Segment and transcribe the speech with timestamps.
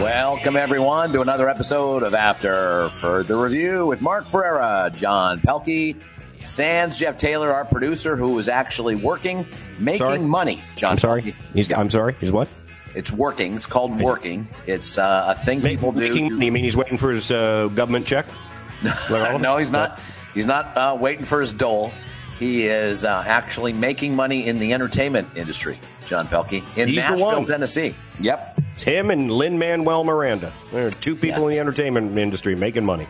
[0.00, 6.00] Welcome, everyone, to another episode of After Further Review with Mark Ferrera, John Pelkey,
[6.40, 9.46] Sans Jeff Taylor, our producer, who is actually working,
[9.78, 10.18] making Sorry?
[10.18, 10.58] money.
[10.76, 11.22] John, I'm sorry.
[11.22, 11.34] Pelkey.
[11.52, 12.16] He's, I'm sorry.
[12.18, 12.48] He's what?
[12.94, 13.54] It's working.
[13.56, 14.48] It's called working.
[14.66, 16.00] It's uh, a thing people do.
[16.00, 18.26] Making, you mean he's waiting for his uh, government check?
[18.82, 19.42] Like all of them?
[19.42, 20.00] no, he's not.
[20.34, 21.92] He's not uh, waiting for his dole.
[22.38, 25.78] He is uh, actually making money in the entertainment industry.
[26.06, 27.44] John Pelkey in He's Nashville.
[27.44, 27.94] Tennessee.
[28.20, 30.50] Yep, It's him and Lin Manuel Miranda.
[30.72, 33.06] There are two people in the entertainment industry making money.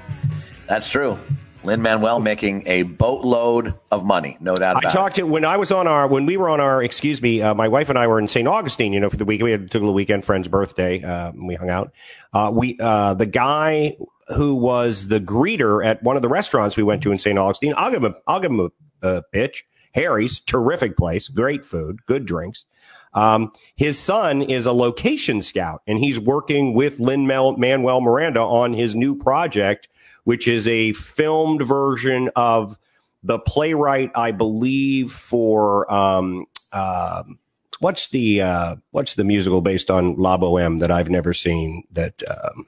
[0.67, 1.17] that's true.
[1.63, 5.57] Lin Manuel making a boatload of money, no doubt I about talked to when I
[5.57, 8.07] was on our when we were on our excuse me, uh, my wife and I
[8.07, 8.49] were in St.
[8.49, 8.93] Augustine.
[8.93, 11.03] You know, for the week we had took a little weekend friend's birthday.
[11.03, 11.93] Uh, we hung out.
[12.33, 13.97] Uh, we uh, the guy
[14.37, 17.39] who was the greeter at one of the restaurants we went to in St.
[17.39, 17.75] Augustine.
[17.77, 19.67] I'll give him a, I'll give him a, a pitch.
[19.93, 22.65] Harry's terrific place, great food, good drinks.
[23.13, 28.73] Um, his son is a location scout, and he's working with Lin Manuel Miranda on
[28.73, 29.89] his new project,
[30.25, 32.77] which is a filmed version of
[33.23, 37.39] the playwright, I believe, for um, um
[37.81, 41.85] what's the uh, what's the musical based on La Boheme that I've never seen?
[41.93, 42.67] That um,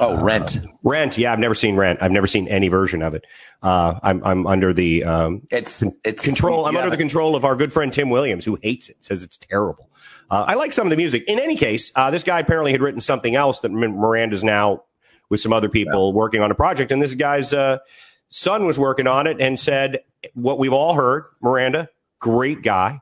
[0.00, 0.58] Oh, Rent.
[0.82, 1.18] Rent.
[1.18, 1.98] Yeah, I've never seen Rent.
[2.02, 3.26] I've never seen any version of it.
[3.62, 6.64] Uh, I'm I'm under the um, It's it's control.
[6.64, 9.22] I'm you under the control of our good friend Tim Williams, who hates it, says
[9.22, 9.90] it's terrible.
[10.30, 11.24] Uh, I like some of the music.
[11.26, 14.84] In any case, uh, this guy apparently had written something else that Miranda's now
[15.30, 17.78] with some other people working on a project, and this guy's uh,
[18.28, 20.00] son was working on it and said
[20.34, 23.00] what we've all heard: Miranda, great guy,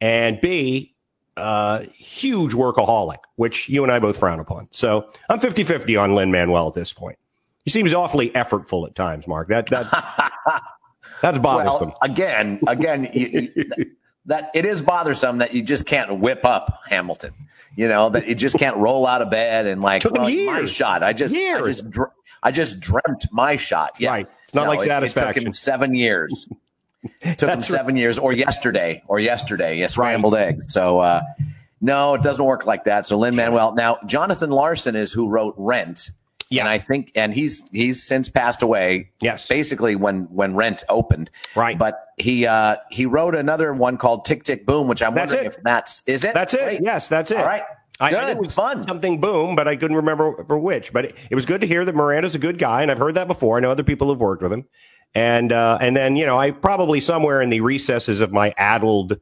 [0.00, 0.94] and B,
[1.36, 4.68] uh, huge workaholic, which you and I both frown upon.
[4.72, 7.18] So I'm 50-50 on Lin Manuel at this point.
[7.64, 9.48] He seems awfully effortful at times, Mark.
[9.48, 9.86] That that
[11.22, 11.88] that's bothersome.
[11.90, 13.84] Well, again, again, you, you-
[14.26, 17.32] that it is bothersome that you just can't whip up Hamilton.
[17.74, 20.30] You know that you just can't roll out of bed and like Took him well,
[20.30, 20.70] my years.
[20.70, 21.02] shot.
[21.02, 21.80] I just, I Years.
[21.80, 22.10] just, dr-
[22.42, 23.92] I just dreamt my shot.
[23.98, 24.26] Yeah, Right.
[24.44, 25.40] It's not No, like it- It, satisfaction.
[25.42, 26.46] took him seven years.
[27.02, 27.64] Took him That's right.
[27.78, 29.76] seven years, or yesterday, or yesterday.
[29.78, 30.62] Yeah, scrambled egg.
[30.64, 31.22] So uh,
[31.80, 33.06] no, it doesn't work like that.
[33.06, 33.74] So Lin Manuel.
[33.74, 36.10] Now Jonathan Larson is who wrote Rent.
[36.52, 36.62] Yeah.
[36.62, 39.10] and I think, and he's he's since passed away.
[39.20, 39.48] Yes.
[39.48, 41.30] basically when when Rent opened.
[41.56, 41.78] Right.
[41.78, 45.52] but he uh, he wrote another one called Tick Tick Boom, which I'm That's wondering
[45.52, 45.56] it.
[45.56, 46.34] if that's is it.
[46.34, 46.60] That's it.
[46.60, 46.80] Great.
[46.82, 47.38] Yes, that's it.
[47.38, 47.62] All right.
[48.00, 48.30] I, Good.
[48.30, 48.82] It was Fun.
[48.82, 50.92] Something boom, but I couldn't remember for which.
[50.92, 53.14] But it, it was good to hear that Miranda's a good guy, and I've heard
[53.14, 53.56] that before.
[53.56, 54.66] I know other people have worked with him,
[55.14, 59.20] and uh, and then you know I probably somewhere in the recesses of my addled,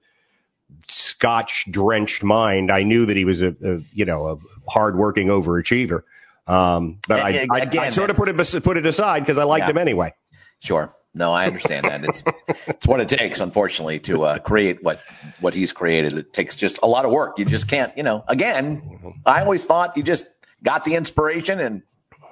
[0.89, 6.03] Scotch drenched mind, I knew that he was a, a you know a hardworking overachiever.
[6.51, 9.45] Um, but I, I, again, I sort of put it put it aside because I
[9.45, 9.71] liked Yeah.
[9.71, 10.15] him anyway.
[10.61, 10.95] Sure.
[11.15, 12.05] No, I understand that.
[12.05, 12.23] It's
[12.69, 15.01] it's what it takes, unfortunately, to uh, create what
[15.41, 16.15] what he's created.
[16.15, 17.39] It takes just a lot of work.
[17.39, 18.25] You just can't, you know.
[18.29, 18.83] Again,
[19.27, 20.27] I always thought you just
[20.63, 21.83] got the inspiration and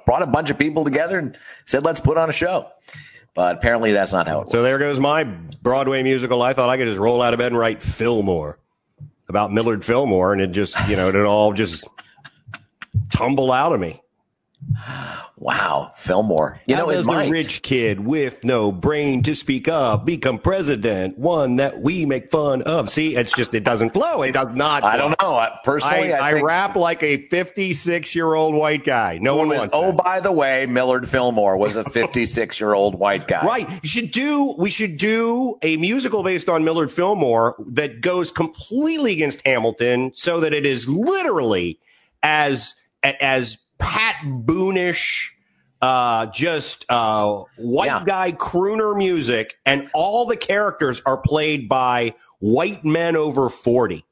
[0.07, 1.37] brought a bunch of people together and
[1.67, 2.69] said, "Let's put on a show."
[3.35, 4.53] But apparently, that's not how it works.
[4.53, 6.43] So there goes my Broadway musical.
[6.43, 8.59] I thought I could just roll out of bed and write Fillmore
[9.29, 11.85] about Millard Fillmore, and it just, you know, it all just
[13.11, 14.01] tumble out of me.
[15.37, 16.61] Wow, Fillmore.
[16.67, 17.27] You How know, it does might.
[17.27, 21.17] the rich kid with no brain to speak up become president?
[21.17, 22.91] One that we make fun of.
[22.91, 24.23] See, it's just it doesn't flow.
[24.23, 24.83] It does not.
[24.83, 25.37] I don't know.
[25.37, 29.19] I, personally, I, I, I, rap like a 56 year old white guy.
[29.23, 33.29] No one was- oh, by the way, Millard Fillmore was a 56 year old white
[33.29, 33.45] guy.
[33.47, 33.71] Right.
[33.83, 39.13] You should do, we should do a musical based on Millard Fillmore that goes completely
[39.13, 41.79] against Hamilton so that it is literally
[42.25, 45.29] as, as Pat Boonish,
[45.81, 48.03] uh, just, uh, white Yeah.
[48.05, 54.05] guy crooner music and all the characters are played by white men over 40.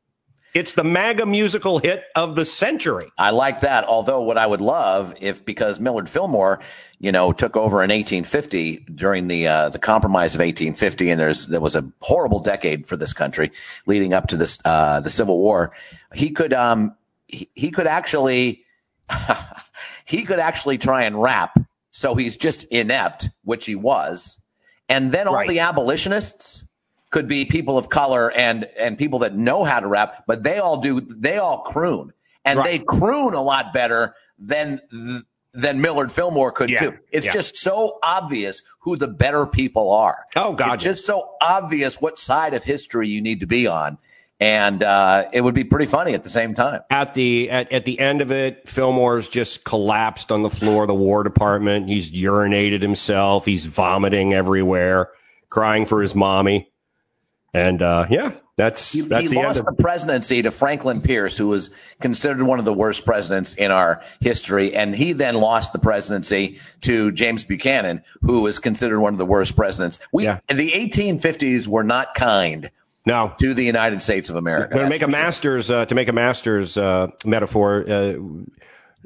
[0.55, 3.05] It's the MAGA musical hit of the century.
[3.19, 3.85] I like that.
[3.85, 6.61] Although what I would love if because Millard Fillmore,
[6.99, 11.49] you know, took over in 1850 during the uh, the compromise of 1850, and there's
[11.49, 13.53] there was a horrible decade for this country
[13.85, 15.73] leading up to this uh, the Civil War.
[16.15, 16.95] He could um
[17.27, 18.65] he, he could actually
[20.05, 21.59] he could actually try and rap.
[21.93, 24.39] So he's just inept, which he was,
[24.89, 25.49] and then all Right.
[25.49, 26.67] the abolitionists
[27.11, 30.59] could be people of color and and people that know how to rap, but they
[30.59, 32.13] all do they all croon
[32.45, 32.65] and Right.
[32.67, 34.81] they croon a lot better than
[35.55, 36.99] than Millard Fillmore could Yeah, too.
[37.11, 37.33] It's yeah.
[37.33, 40.27] just so obvious who the better people are.
[40.37, 43.97] Oh, God, It's just so obvious what side of history you need to be on.
[44.39, 46.81] And uh, it would be pretty funny at the same time.
[46.91, 50.89] At the at, at the end of it, Fillmore's just collapsed on the floor of
[50.89, 51.89] the War Department.
[51.89, 53.45] He's urinated himself.
[53.47, 55.11] He's vomiting everywhere,
[55.49, 56.71] crying for his mommy.
[57.55, 59.69] And uh, yeah, that's he, that's he the lost end.
[59.69, 61.71] Of- the presidency to Franklin Pierce, who was
[62.03, 66.59] considered one of the worst presidents in our history, and he then lost the presidency
[66.83, 69.99] to James Buchanan, who was considered one of the worst presidents.
[70.13, 70.41] We Yeah.
[70.49, 72.71] the 1850s were not kind
[73.07, 74.77] no, to the United States of America.
[74.77, 77.89] to make a master's uh, to make a master's uh, metaphor.
[77.89, 78.15] Uh,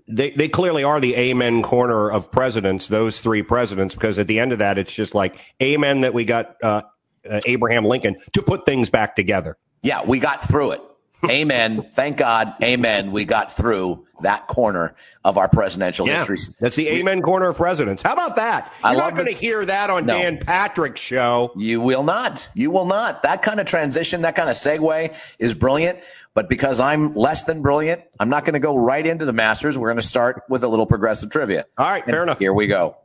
[0.09, 2.89] they they clearly are the amen corner of presidents.
[2.89, 6.25] Those three presidents, because at the end of that, it's just like amen that we
[6.25, 6.83] got uh,
[7.29, 9.57] uh, Abraham Lincoln to put things back together.
[9.83, 10.81] Yeah, we got through it.
[11.29, 11.91] Amen.
[11.95, 12.55] Thank God.
[12.63, 13.13] Amen.
[13.13, 14.95] We got through that corner
[15.25, 16.39] of our presidential Yeah, history.
[16.61, 18.03] that's the amen corner of presidents.
[18.03, 18.73] How about that?
[18.83, 20.19] I You're love not going to hear that on No.
[20.19, 21.53] Dan Patrick's show.
[21.57, 22.49] You will not.
[22.55, 23.23] You will not.
[23.23, 25.99] That kind of transition, that kind of segue is brilliant.
[26.33, 29.77] But because I'm less than brilliant, I'm not going to go right into the Masters.
[29.77, 31.67] We're going to start with a little progressive trivia.
[31.77, 32.39] All right, fair enough.
[32.39, 32.97] Here we go.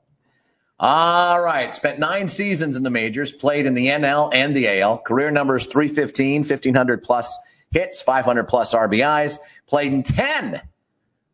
[0.80, 1.74] All right.
[1.74, 5.00] Spent nine seasons in the majors, played in the NL and the AL.
[5.00, 7.38] Career numbers 315, 1500 plus
[7.76, 9.38] hits, 500 plus RBIs.
[9.68, 10.62] Played in 10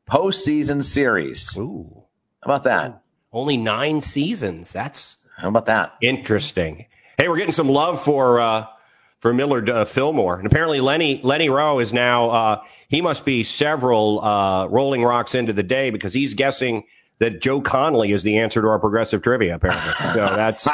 [0.09, 1.57] postseason series.
[1.57, 2.03] Ooh,
[2.43, 3.01] How about that?
[3.33, 4.73] only nine seasons.
[4.73, 5.93] That's How about that?
[6.01, 6.85] interesting.
[7.17, 8.65] Hey, we're getting some love for uh,
[9.19, 13.43] for Millard uh, Fillmore, and apparently Lenny Lenny Rowe is now uh, he must be
[13.43, 16.83] several uh, Rolling Rocks into the day because he's guessing
[17.19, 19.55] that Joe Conley is the answer to our progressive trivia.
[19.55, 20.67] Apparently, so that's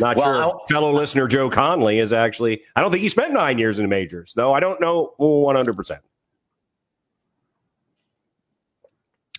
[0.00, 0.60] not Well, sure.
[0.68, 2.62] Fellow listener Joe Conley is actually.
[2.76, 4.52] I don't think he spent nine years in the majors, though.
[4.52, 6.00] I don't know one hundred percent.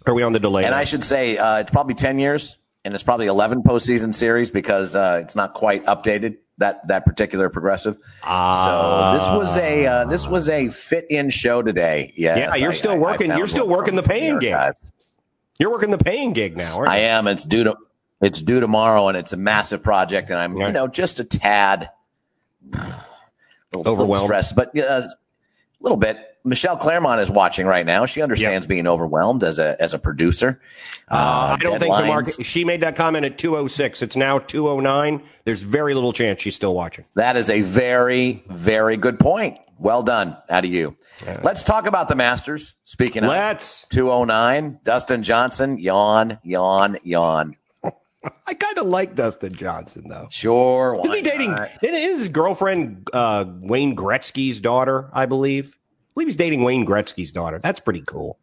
[0.05, 0.63] Are we on the delay?
[0.63, 0.77] And now?
[0.77, 4.95] I should say uh, it's probably ten years, and it's probably eleven postseason series because
[4.95, 7.95] uh, it's not quite updated that that particular progressive.
[8.23, 12.13] so this was a uh, this was a fit in show today.
[12.15, 14.53] Yes, Yeah, you're still working- found you're still working the paying game.
[14.55, 14.91] archives.
[15.57, 16.95] You're working the paying gig now, aren't you?
[16.95, 17.27] I am.
[17.27, 17.75] It's due to
[18.25, 21.91] it's due tomorrow, and it's a massive project, and I'm you know just a tad
[23.75, 24.25] Overwhelmed.
[24.25, 25.09] stressed, but uh, a
[25.79, 26.17] little bit.
[26.43, 28.05] Michelle Claremont is watching right now.
[28.05, 30.59] She understands being overwhelmed as a as a producer.
[31.07, 32.27] Uh, I don't think so, Mark.
[32.43, 34.01] She made that comment at 206.
[34.01, 35.23] It's now 209.
[35.43, 37.05] There's very little chance she's still watching.
[37.15, 39.57] That is a very, very good point.
[39.77, 40.95] Well done out of you.
[41.43, 42.75] Let's talk about the Masters.
[42.83, 43.85] Speaking of Let's.
[43.89, 47.55] 209, Dustin Johnson, yawn, yawn, yawn.
[48.47, 50.27] I kind of like Dustin Johnson, though.
[50.31, 50.99] Sure.
[51.03, 51.51] Isn't he dating?
[51.51, 51.69] not?
[51.81, 55.09] His girlfriend uh, Wayne Gretzky's daughter?
[55.13, 55.75] I believe.
[55.75, 57.59] I believe he's dating Wayne Gretzky's daughter.
[57.61, 58.39] That's pretty cool.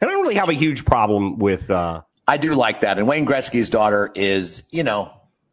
[0.00, 1.70] And I don't really have a huge problem with.
[1.70, 2.98] Uh, I do like that.
[2.98, 5.12] And Wayne Gretzky's daughter is, you know,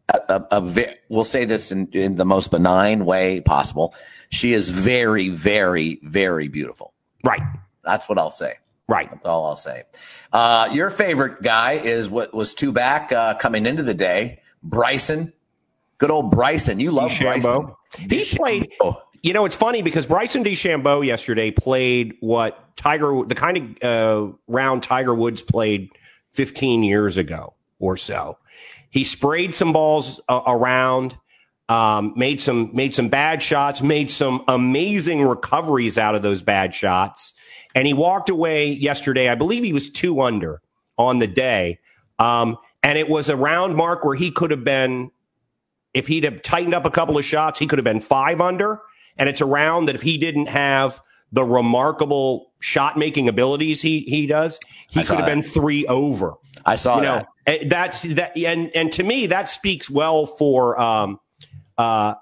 [0.09, 3.95] a, a, a ve- we'll say this in, in the most benign way possible.
[4.29, 6.93] She is very, very, very beautiful.
[7.23, 7.41] right.
[7.83, 8.55] That's what I'll say.
[8.87, 9.09] Right.
[9.11, 9.83] That's all I'll say.
[10.35, 15.31] Uh, your favorite guy is what was two back uh, coming into the day, Bryson.
[15.97, 16.81] Good old Bryson.
[16.81, 17.73] You love DeChambeau.
[17.93, 18.09] Bryson.
[18.09, 18.73] He played.
[19.21, 24.33] You know, it's funny because Bryson DeChambeau yesterday played what Tiger, the kind of uh,
[24.49, 25.89] round Tiger Woods played
[26.33, 28.37] 15 years ago or so.
[28.89, 31.17] He sprayed some balls uh, around,
[31.69, 36.75] um, made some made some bad shots, made some amazing recoveries out of those bad
[36.75, 37.33] shots,
[37.75, 39.29] and he walked away yesterday.
[39.29, 40.61] I believe he was two under
[40.97, 41.79] on the day,
[42.17, 45.11] um, and it was a round mark where he could have been
[45.93, 48.81] if he'd have tightened up a couple of shots, he could have been five under.
[49.17, 50.99] And it's a round that if he didn't have
[51.31, 56.33] the remarkable shot making abilities he he does, he could have been three over.
[56.65, 57.07] I saw You that.
[57.21, 61.19] know, eh, that's that, and and to me that speaks well for um
[61.77, 62.15] uh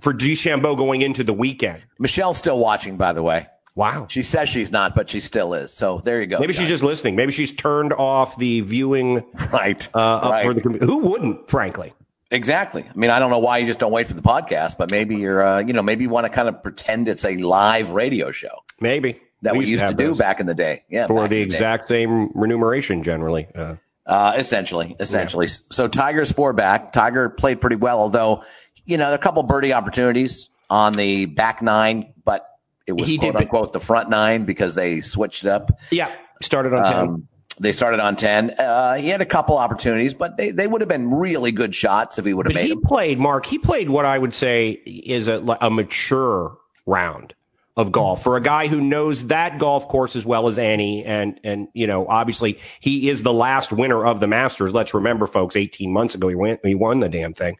[0.00, 1.82] for DeChambeau going into the weekend.
[1.98, 3.48] Michelle's still watching, by the way.
[3.76, 4.06] Wow.
[4.08, 5.72] She says she's not, but she still is.
[5.72, 6.38] So there you go.
[6.40, 7.14] Maybe she's just listening.
[7.14, 9.86] Maybe she's turned off the viewing right.
[9.94, 10.46] uh, up right.
[10.46, 11.92] for the who wouldn't, frankly.
[12.30, 12.84] Exactly.
[12.88, 15.16] I mean, I don't know why you just don't wait for the podcast, but maybe
[15.16, 18.32] you're, uh, you know, maybe you want to kind of pretend it's a live radio
[18.32, 20.82] show Maybe that we, used to, have do back in the day.
[20.88, 21.06] Yeah.
[21.06, 21.42] for the day.
[21.42, 23.46] exact same remuneration generally.
[23.54, 25.48] Uh, Uh, essentially, essentially.
[25.48, 26.92] So Tiger's four back.
[26.92, 28.42] Tiger played pretty well, although,
[28.84, 32.46] you know, there are a couple birdie opportunities on the back nine, but
[32.86, 35.70] it was He did, quote but- unquote the front nine because they switched it up.
[35.90, 36.10] yeah,
[36.42, 36.94] started on 10.
[37.08, 37.28] Um,
[37.58, 38.50] they started on 10.
[38.50, 42.18] Uh, he had a couple opportunities, but they, they would have been really good shots
[42.18, 42.82] if he would have But made he them.
[42.82, 43.46] played, Mark.
[43.46, 47.32] He played what I would say is a, a mature round
[47.78, 51.02] of golf for a guy who knows that golf course as well as any.
[51.04, 54.72] And and you know, obviously, he is the last winner of the Masters.
[54.74, 55.56] Let's remember, folks.
[55.56, 57.56] Eighteen months ago, he went, he won the damn thing.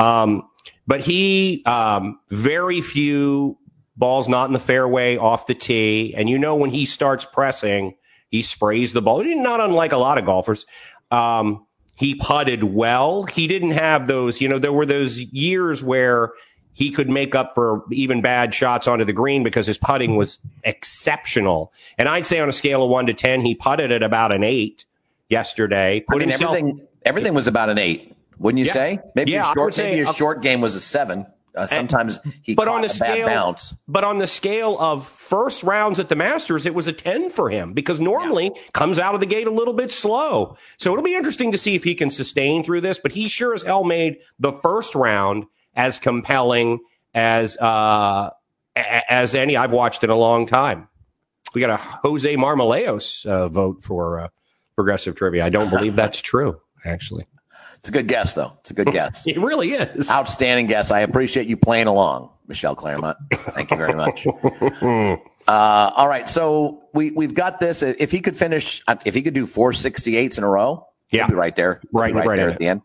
[0.00, 0.48] Um,
[0.86, 3.56] but he um, very few
[3.96, 7.94] ball's not in the fairway off the tee, and you know when he starts pressing,
[8.28, 9.22] he sprays the ball.
[9.24, 10.64] Not unlike a lot of golfers.
[11.10, 13.24] Um, he putted well.
[13.24, 16.32] He didn't have those, you know, there were those years where
[16.72, 20.38] he could make up for even bad shots onto the green because his putting was
[20.64, 21.72] exceptional.
[21.98, 24.42] And I'd say on a scale of one to 10, he putted at about an
[24.42, 24.84] eight
[25.28, 26.02] yesterday.
[26.10, 28.72] I mean, himself, everything, everything was about an eight, wouldn't you Yeah.
[28.72, 28.98] say?
[29.14, 31.26] Maybe Yeah, your short, say- maybe your short game was a seven.
[31.54, 33.74] Uh, sometimes he but on the a scale, bounce.
[33.86, 37.50] but on the scale of first rounds at the Masters, it was a 10 for
[37.50, 40.56] him because normally comes out of the gate a little bit slow.
[40.78, 43.52] So it'll be interesting to see if he can sustain through this, but he sure
[43.52, 45.44] as hell made the first round
[45.74, 46.80] as compelling
[47.14, 48.30] as, uh,
[48.74, 50.88] as any I've watched in a long time.
[51.54, 54.28] We got a Jose Marmaleos uh, vote for uh,
[54.74, 55.44] progressive trivia.
[55.44, 57.26] I don't believe that's true, actually.
[57.82, 58.52] It's a good guess, though.
[58.60, 59.26] It's a good guess.
[59.26, 60.08] It really is.
[60.08, 60.90] Outstanding guess.
[60.90, 63.18] I appreciate you playing along, Michelle Claremont.
[63.32, 64.24] Thank you very much.
[64.86, 67.82] uh, all right, so we we've got this.
[67.82, 71.18] If he could finish, if he could do four sixty eights in a row, he'd
[71.18, 71.26] Yeah.
[71.26, 72.58] be right there, Right- right, right there at it.
[72.60, 72.82] the end.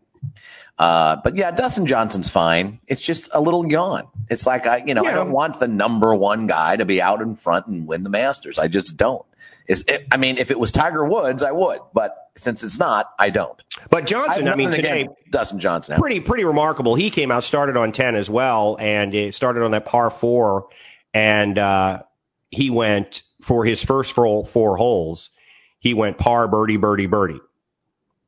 [0.80, 2.80] Uh, but yeah, Dustin Johnson's fine.
[2.88, 4.08] It's just a little yawn.
[4.30, 7.22] It's like I, you know, I don't want the number one guy to be out
[7.22, 8.58] in front and win the Masters.
[8.60, 9.26] I just don't.
[9.68, 13.12] It's, it, I mean, if it was Tiger Woods, I would, but since it's not,
[13.20, 13.62] I don't.
[13.90, 16.00] But Johnson, I, have mean, today, Dustin Johnson.
[16.00, 16.96] pretty pretty remarkable.
[16.96, 20.68] He came out, started on ten as well, and it started on that par four,
[21.14, 22.04] and uh,
[22.50, 25.32] he went for his first four, four holes.
[25.80, 27.42] He went par birdie birdie birdie,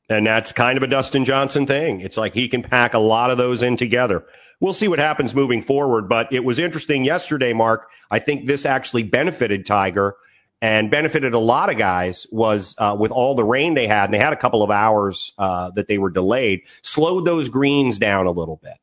[0.09, 2.01] and that's kind of a Dustin Johnson thing.
[2.01, 4.25] It's like he can pack a lot of those in together.
[4.59, 7.87] We'll see what happens moving forward, but it was interesting yesterday, Mark.
[8.11, 10.17] I think this actually benefited Tiger
[10.61, 14.13] and benefited a lot of guys was uh, with all the rain they had, and
[14.13, 18.25] they had a couple of hours uh, that they were delayed, slowed those greens down
[18.25, 18.77] a little bit.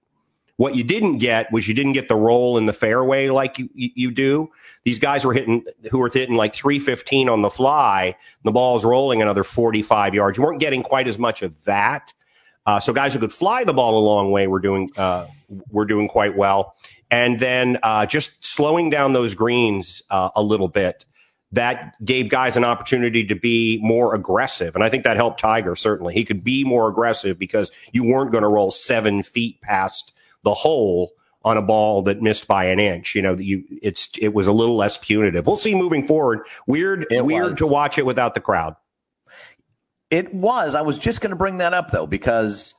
[0.57, 3.69] What you didn't get was you didn't get the roll in the fairway like you,
[3.75, 4.51] you, do.
[4.85, 8.17] These guys were hitting who were hitting like 315 on the fly.
[8.43, 10.39] The ball's rolling another 45 yards.
[10.39, 12.15] You weren't getting quite as much of that.
[12.65, 15.27] Uh, so guys who could fly the ball a long way were doing uh,
[15.71, 16.75] were doing quite well.
[17.11, 21.05] And then uh, just slowing down those greens uh, a little bit
[21.53, 24.75] that gave guys an opportunity to be more aggressive.
[24.75, 26.13] And I think that helped Tiger, certainly.
[26.15, 30.13] He could be more aggressive because you weren't going to roll seven feet past
[30.43, 31.13] the hole
[31.45, 33.15] on a ball that missed by an inch.
[33.15, 35.47] You know, you it's it was a little less punitive.
[35.47, 36.41] We'll see moving forward.
[36.67, 37.59] Weird, It weird was.
[37.59, 38.75] to watch it without the crowd.
[40.11, 40.75] It was.
[40.75, 42.75] I was just going to bring that up though because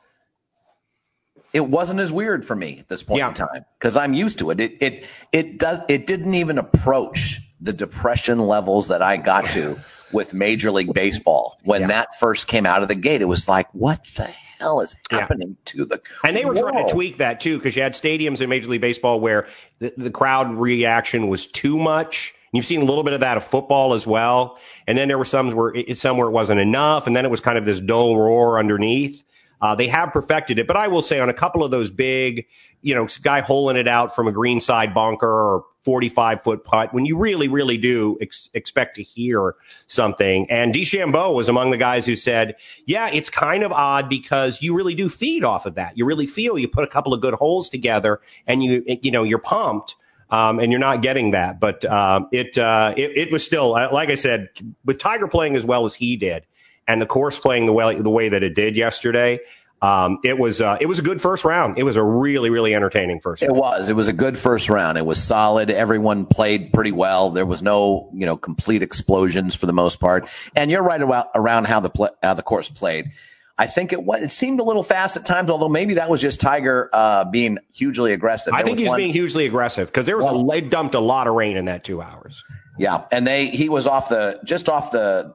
[1.53, 3.29] it wasn't as weird for me at this point Yeah.
[3.29, 4.59] in time because I'm used to it.
[4.59, 5.79] It it it does.
[5.88, 9.79] It didn't even approach the depression levels that I got to
[10.11, 11.87] with Major League Baseball when Yeah.
[11.87, 13.21] that first came out of the gate.
[13.21, 15.19] It was like, what the hell is Yeah.
[15.19, 16.01] happening to the?
[16.23, 18.81] And they were trying to tweak that too, because you had stadiums in Major League
[18.81, 19.47] Baseball where
[19.79, 22.33] the, the crowd reaction was too much.
[22.53, 24.57] You've seen a little bit of that of football as well.
[24.87, 27.05] And then there were some where it, some where it wasn't enough.
[27.05, 29.21] And then it was kind of this dull roar underneath.
[29.59, 32.45] Uh, they have perfected it, but I will say on a couple of those big,
[32.81, 37.05] you know, guy holing it out from a greenside bunker or 45 foot putt, when
[37.05, 39.55] you really, really do ex- expect to hear
[39.86, 40.46] something.
[40.50, 42.55] And DeChambeau was among the guys who said,
[42.86, 45.98] yeah, it's kind of odd because you really do feed off of that.
[45.98, 49.24] You really feel you put a couple of good holes together and you, you know,
[49.24, 49.96] you're pumped.
[50.29, 53.88] Um, and you're not getting that, but um, it, uh, it it was still uh,
[53.93, 54.50] like I said,
[54.84, 56.46] with Tiger playing as well as he did,
[56.86, 59.39] and the course playing the way the way that it did yesterday,
[59.81, 61.77] um, it was uh, it was a good first round.
[61.77, 63.43] It was a really really entertaining first.
[63.43, 63.60] It round.
[63.60, 63.89] was.
[63.89, 64.98] It was a good first round.
[64.98, 65.69] It was solid.
[65.69, 67.29] Everyone played pretty well.
[67.29, 70.27] There was no, you know, complete explosions for the most part.
[70.55, 73.12] And you're right about around how the pla how the course played.
[73.60, 74.22] I think it was.
[74.22, 77.57] It seemed a little fast at times, although maybe that was just Tiger uh, being
[77.74, 78.53] hugely aggressive.
[78.53, 81.27] I think he's one- being hugely aggressive because there was a they dumped a lot
[81.27, 82.43] of rain in that two hours.
[82.77, 85.34] Yeah, and they he was off the just off the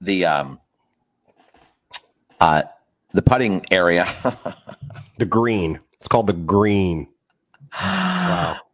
[0.00, 0.60] the um
[2.40, 2.62] uh
[3.12, 4.06] the putting area.
[5.18, 5.78] The green.
[5.98, 7.06] It's called the green.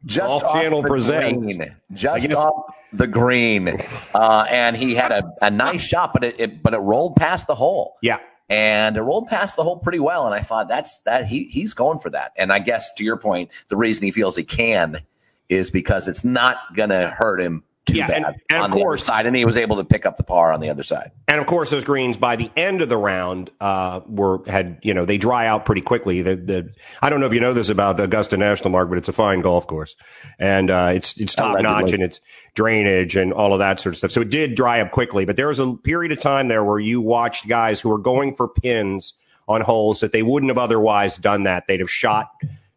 [0.05, 1.57] just Golf off Channel the presents.
[1.57, 1.75] green.
[1.93, 3.83] Just off the green,
[4.15, 7.49] uh, and he had a, a nice shot, but it, it but it rolled past
[7.49, 7.97] the hole.
[8.01, 8.21] Yeah.
[8.49, 10.25] and it rolled past the hole pretty well.
[10.25, 12.31] And I thought that's that he he's going for that.
[12.37, 15.01] And I guess to your point, the reason he feels he can
[15.49, 18.71] is because it's not going to hurt him too Yeah, bad and- and of on
[18.71, 20.69] the other course- side, and he was able to pick up the par on the
[20.69, 21.13] other side.
[21.29, 24.93] And of course, those greens by the end of the round uh, were had you
[24.93, 26.21] know they dry out pretty quickly.
[26.23, 29.09] The, the I don't know if you know this about Augusta National Mark, but it's
[29.09, 29.95] a fine golf course,
[30.39, 32.21] and uh, it's it's top notch and it's
[32.55, 34.11] drainage and all of that sort of stuff.
[34.11, 36.79] So it did dry up quickly, but there was a period of time there where
[36.81, 39.15] you watched guys who were going for pins
[39.47, 41.65] on holes that they wouldn't have otherwise done that.
[41.69, 42.31] They'd have shot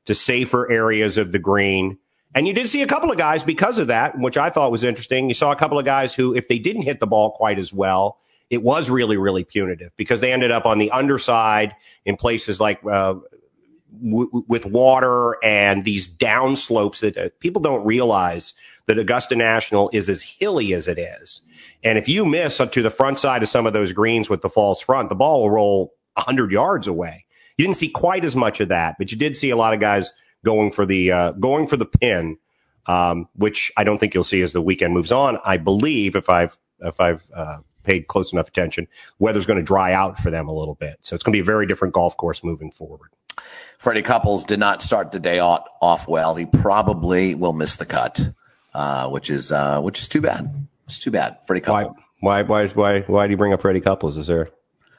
[0.06, 1.98] to safer areas of the green
[2.36, 4.84] And you did see a couple of guys because of that, which I thought was
[4.84, 5.30] interesting.
[5.30, 7.74] You saw a couple of guys who, if they didn't hit the ball quite as
[7.74, 8.20] well,
[8.50, 12.80] it was really, really punitive because they ended up on the underside in places like
[12.86, 13.16] uh,
[14.04, 18.54] w- with water and these down slopes that uh, people don't realize
[18.88, 21.42] that Augusta National is as hilly as it is.
[21.84, 24.42] And if you miss up to the front side of some of those greens with
[24.42, 27.26] the false front, the ball will roll 100 yards away.
[27.58, 29.80] You didn't see quite as much of that, but you did see a lot of
[29.80, 32.38] guys going for the uh, going for the pin,
[32.86, 35.40] um, which I don't think you'll see as the weekend moves on.
[35.46, 38.88] I believe if I've if I've uh, paid close enough attention,
[39.20, 41.42] weather's going to dry out for them a little bit, so it's going to be
[41.42, 43.12] a very different golf course moving forward.
[43.78, 46.36] Freddie Couples did not start the day off well.
[46.36, 48.20] He probably will miss the cut,
[48.74, 50.68] uh, which is uh, which is too bad.
[50.86, 51.38] It's too bad.
[51.46, 51.98] Freddie Couples.
[52.20, 52.44] Why?
[52.44, 52.68] Why?
[52.68, 52.68] Why?
[52.68, 53.02] Why?
[53.02, 54.18] Why do you bring up Freddie Couples?
[54.18, 54.50] Is there?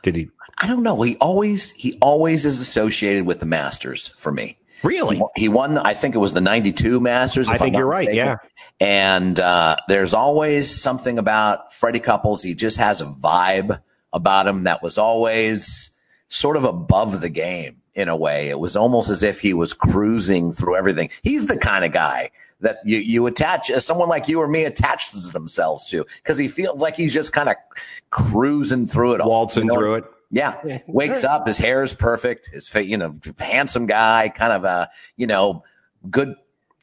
[0.03, 0.31] Did he?
[0.59, 1.01] I don't know.
[1.03, 4.57] He always he always is associated with the Masters for me.
[4.83, 5.21] Really?
[5.37, 5.79] He, won.
[5.79, 7.49] I think it was the '92 Masters.
[7.49, 8.13] I think you're right.
[8.13, 8.37] Yeah.
[8.81, 12.43] And uh, there's always something about Freddie Couples.
[12.43, 13.81] He just has a vibe
[14.13, 15.97] about him that was always
[16.29, 18.49] sort of above the game in a way.
[18.49, 21.11] It was almost as if he was cruising through everything.
[21.23, 25.33] He's the kind of guy that you, you attach, someone like you or me attaches
[25.33, 27.57] themselves to because he feels like he's just kind of
[28.11, 29.75] cruising through it, waltzing you know?
[29.75, 30.05] through it.
[30.31, 30.79] Yeah.
[30.87, 32.49] Wakes up, his hair is perfect.
[32.49, 35.65] His face, you know, handsome guy, kind of a, you know,
[36.09, 36.37] good,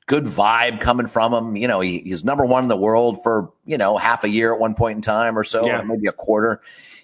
[0.06, 1.56] good vibe coming from him.
[1.56, 4.54] You know, he, he's number one in the world for, you know, half a year
[4.54, 5.80] at one point in time or so, yeah.
[5.80, 6.62] or maybe a quarter.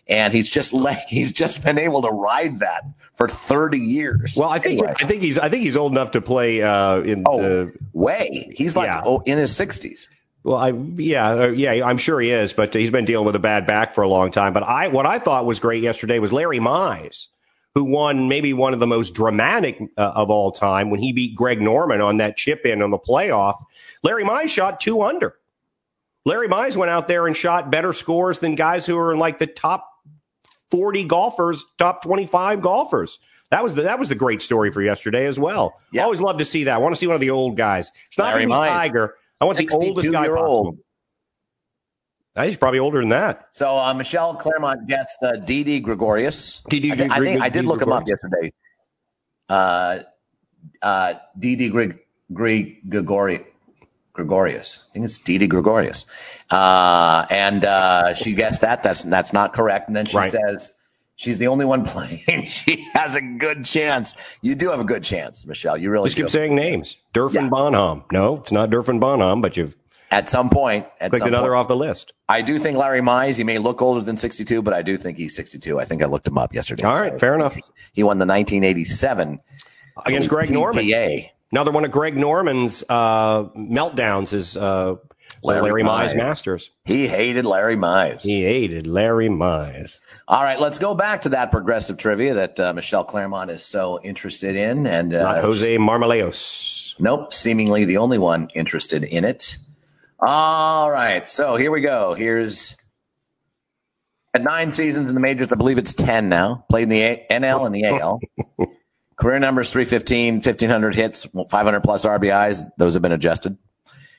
[0.07, 2.83] And he's just like, he's just been able to ride that
[3.15, 4.35] for 30 years.
[4.35, 4.95] Well, I think, anyway.
[4.99, 8.53] I think he's, I think he's old enough to play, uh, in oh, the way.
[8.55, 9.01] He's like, yeah.
[9.05, 10.09] oh, in his sixties.
[10.43, 13.39] Well, I yeah uh, yeah I'm sure he is, but he's been dealing with a
[13.39, 14.53] bad back for a long time.
[14.53, 17.27] But I what I thought was great yesterday was Larry Mize,
[17.75, 21.35] who won maybe one of the most dramatic uh, of all time when he beat
[21.35, 23.63] Greg Norman on that chip in on the playoff.
[24.03, 25.35] Larry Mize shot two under.
[26.25, 29.39] Larry Mize went out there and shot better scores than guys who are in like
[29.39, 29.89] the top
[30.71, 33.19] 40 golfers, top 25 golfers.
[33.51, 35.79] That was the that was the great story for yesterday as well.
[35.91, 36.03] Yeah.
[36.03, 36.75] Always love to see that.
[36.75, 37.91] I want to see one of the old guys.
[38.09, 38.67] It's not Larry Mize.
[38.67, 39.15] Tiger.
[39.43, 40.77] I want the oldest guy old.
[42.41, 43.49] He's probably older than that.
[43.51, 46.63] So uh, Michelle Claremont gets uh, Didi Gregorius.
[46.69, 48.53] Didi, I, I, think I did look him up yesterday.
[49.49, 49.99] Uh,
[50.81, 51.99] uh, Didi Greg,
[52.31, 53.43] Greg, Gregorius.
[54.13, 54.85] Gregorius.
[54.89, 56.05] I think it's Didi Gregorius.
[56.49, 58.81] Uh, and uh, she guessed that.
[58.83, 59.87] That's that's not correct.
[59.87, 60.31] And then she right.
[60.31, 60.73] says
[61.23, 62.45] she's the only one playing.
[62.45, 64.15] she has a good chance.
[64.41, 65.77] You do have a good chance, Michelle.
[65.77, 66.97] You really just keep saying names.
[67.13, 67.49] Durfin yeah.
[67.49, 68.03] Bonham.
[68.11, 69.75] No, it's not Durfin Bonham, but you've
[70.11, 71.57] at some point at clicked another point.
[71.57, 72.13] off the list.
[72.29, 73.37] I do think Larry Mize.
[73.37, 75.79] He may look older than 62, but I do think he's 62.
[75.79, 76.83] I think I looked him up yesterday.
[76.83, 77.55] All right, so fair enough.
[77.93, 79.39] He won the 1987
[80.05, 80.87] against Greg Norman.
[81.51, 84.95] Another one of Greg Norman's uh, meltdowns is uh,
[85.43, 85.83] Larry, Larry.
[85.83, 86.71] Mize Masters.
[86.85, 88.21] He hated Larry Mize.
[88.21, 89.99] He hated Larry Mize.
[90.27, 93.99] All right, let's go back to that progressive trivia that uh, Michelle Claremont is so
[94.03, 96.95] interested in, and uh, not Jose Marmaleos.
[96.99, 99.57] Nope, seemingly the only one interested in it.
[100.19, 102.13] All right, so here we go.
[102.13, 102.73] Here's
[104.33, 105.51] at nine seasons in the majors.
[105.51, 106.65] I believe it's ten now.
[106.69, 108.21] Played in the A- NL and the AL.
[109.17, 112.63] Career numbers 315, 1500 hits, 500 plus RBIs.
[112.77, 113.57] Those have been adjusted.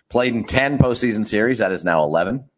[0.09, 1.59] Played in 10 postseason series.
[1.59, 2.49] That is now 11.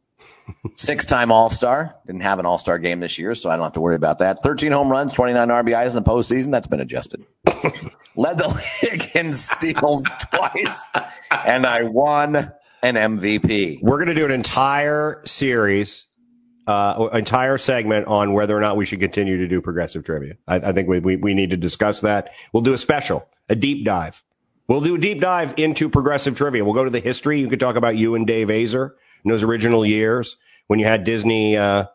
[0.75, 1.97] Six time All Star.
[2.07, 4.19] Didn't have an All Star game this year, so I don't have to worry about
[4.21, 4.43] that.
[4.43, 6.51] 13 home runs, 29 RBIs in the postseason.
[6.51, 7.25] That's been adjusted.
[8.17, 10.87] Led the league in steals twice,
[11.31, 13.81] and I won an MVP.
[13.83, 16.07] We're going to do an entire series
[16.67, 20.35] uh, entire segment on whether or not we should continue to do progressive trivia.
[20.49, 22.31] I, I think we, we, we need to discuss that.
[22.53, 24.23] We'll do a special, a deep dive.
[24.69, 26.65] We'll do a deep dive into progressive trivia.
[26.65, 27.41] We'll go to the history.
[27.41, 28.93] You could talk about you and Dave Azer
[29.27, 30.37] in those original years
[30.69, 31.87] when you had Disney, uh,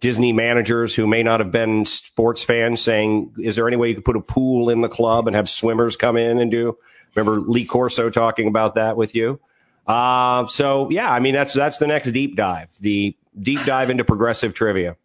[0.00, 3.94] Disney managers who may not have been sports fans saying, is there any way you
[3.94, 6.76] could put a pool in the club and have swimmers come in and do?
[7.14, 9.38] Remember Lee Corso talking about that with you?
[9.86, 14.04] Uh, so yeah, I mean, that's, that's the next deep dive, the deep dive into
[14.04, 14.96] progressive trivia.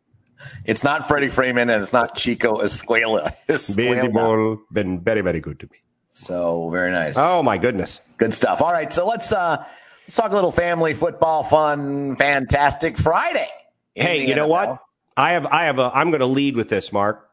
[0.66, 3.34] It's not Freddie Freeman and it's not Chico Escuela.
[3.76, 5.78] Baseball been very, very good to me.
[6.10, 7.16] So very nice.
[7.18, 8.00] Oh my goodness.
[8.18, 8.63] Good stuff.
[8.63, 8.92] All right.
[8.92, 9.63] So let's, uh,
[10.08, 12.15] let's talk a little family football fun.
[12.15, 13.50] Fantastic Friday.
[13.93, 14.36] Hey, you NFL.
[14.38, 14.80] know what?
[15.17, 17.30] I have, I have a, I'm going to lead with this, Mark.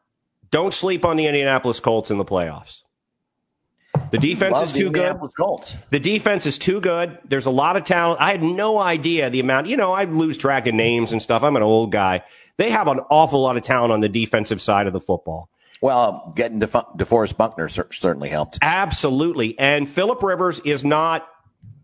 [0.51, 2.81] Don't sleep on the Indianapolis Colts in the playoffs.
[4.11, 5.17] The defense is too good.
[5.37, 5.75] Colts.
[5.89, 7.17] The defense is too good.
[7.25, 8.19] There's a lot of talent.
[8.21, 9.67] I had no idea the amount.
[9.67, 11.43] You know, I lose track of names and stuff.
[11.43, 12.23] I'm an old guy.
[12.57, 15.49] They have an awful lot of talent on the defensive side of the football.
[15.81, 18.59] Well, getting DeF- DeForest Buckner certainly helped.
[18.61, 19.57] Absolutely.
[19.59, 21.27] And Philip Rivers is not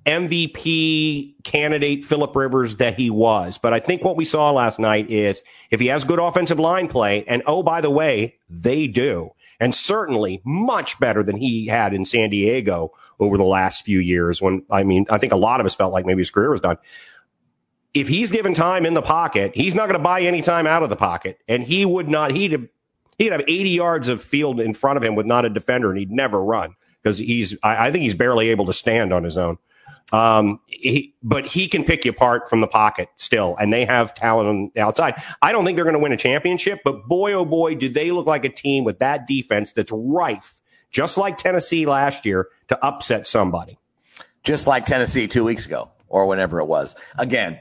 [0.05, 3.57] MVP candidate Philip Rivers that he was.
[3.57, 6.87] But I think what we saw last night is if he has good offensive line
[6.87, 11.93] play, and oh, by the way, they do, and certainly much better than he had
[11.93, 15.59] in San Diego over the last few years when, I mean, I think a lot
[15.59, 16.77] of us felt like maybe his career was done.
[17.93, 20.81] If he's given time in the pocket, he's not going to buy any time out
[20.81, 21.37] of the pocket.
[21.47, 22.67] And he would not, he'd have,
[23.19, 25.99] he'd have 80 yards of field in front of him with not a defender and
[25.99, 29.37] he'd never run because he's, I, I think he's barely able to stand on his
[29.37, 29.59] own.
[30.11, 34.13] Um, he, but he can pick you apart from the pocket still, and they have
[34.13, 35.21] talent on the outside.
[35.41, 38.11] I don't think they're going to win a championship, but boy, oh boy, do they
[38.11, 40.55] look like a team with that defense that's rife,
[40.91, 43.77] just like Tennessee last year, to upset somebody.
[44.43, 46.95] Just like Tennessee two weeks ago or whenever it was.
[47.17, 47.59] Again,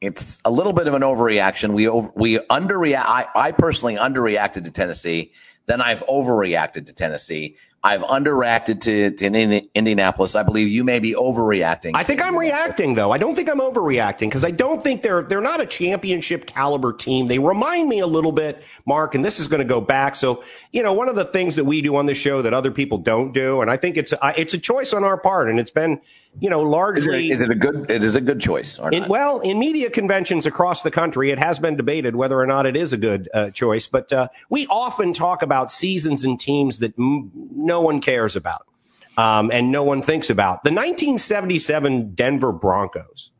[0.00, 1.72] it's a little bit of an overreaction.
[1.72, 3.04] We over, we underreact.
[3.06, 5.32] I, I personally underreacted to Tennessee.
[5.66, 7.56] Then I've overreacted to Tennessee.
[7.86, 10.34] I've underreacted to, to Indianapolis.
[10.34, 11.92] I believe you may be overreacting.
[11.94, 13.12] I think I'm reacting though.
[13.12, 16.92] I don't think I'm overreacting because I don't think they're they're not a championship caliber
[16.92, 17.28] team.
[17.28, 20.16] They remind me a little bit, Mark, and this is going to go back.
[20.16, 22.72] So you know, one of the things that we do on the show that other
[22.72, 25.70] people don't do, and I think it's it's a choice on our part, and it's
[25.70, 26.00] been
[26.40, 27.30] you know, largely.
[27.30, 27.90] Is it, is it a good?
[27.90, 28.78] It is a good choice.
[28.92, 32.66] In, well, in media conventions across the country, it has been debated whether or not
[32.66, 33.86] it is a good uh, choice.
[33.86, 38.66] But uh, we often talk about seasons and teams that m- no one cares about
[39.16, 40.64] um, and no one thinks about.
[40.64, 43.30] The 1977 Denver Broncos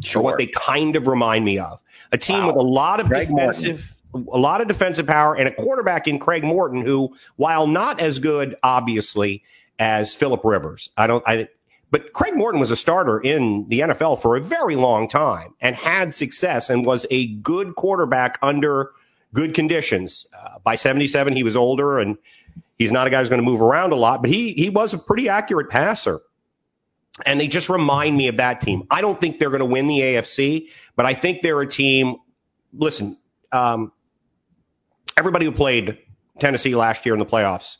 [0.00, 0.20] sure.
[0.20, 1.80] are what they kind of remind me of.
[2.12, 2.46] A team wow.
[2.48, 3.94] with a lot of Craig defensive.
[4.12, 4.28] Morton.
[4.32, 8.18] A lot of defensive power and a quarterback in Craig Morton, who, while not as
[8.18, 9.44] good, obviously,
[9.78, 11.22] as Philip Rivers, I don't.
[11.26, 11.48] I
[11.90, 15.76] but Craig Morton was a starter in the NFL for a very long time and
[15.76, 18.92] had success and was a good quarterback under
[19.34, 20.26] good conditions.
[20.32, 22.18] Uh, by 77, he was older and
[22.78, 24.94] he's not a guy who's going to move around a lot, but he, he was
[24.94, 26.20] a pretty accurate passer.
[27.26, 28.84] And they just remind me of that team.
[28.90, 32.16] I don't think they're going to win the AFC, but I think they're a team.
[32.72, 33.16] Listen,
[33.50, 33.90] um,
[35.16, 35.98] everybody who played
[36.38, 37.78] Tennessee last year in the playoffs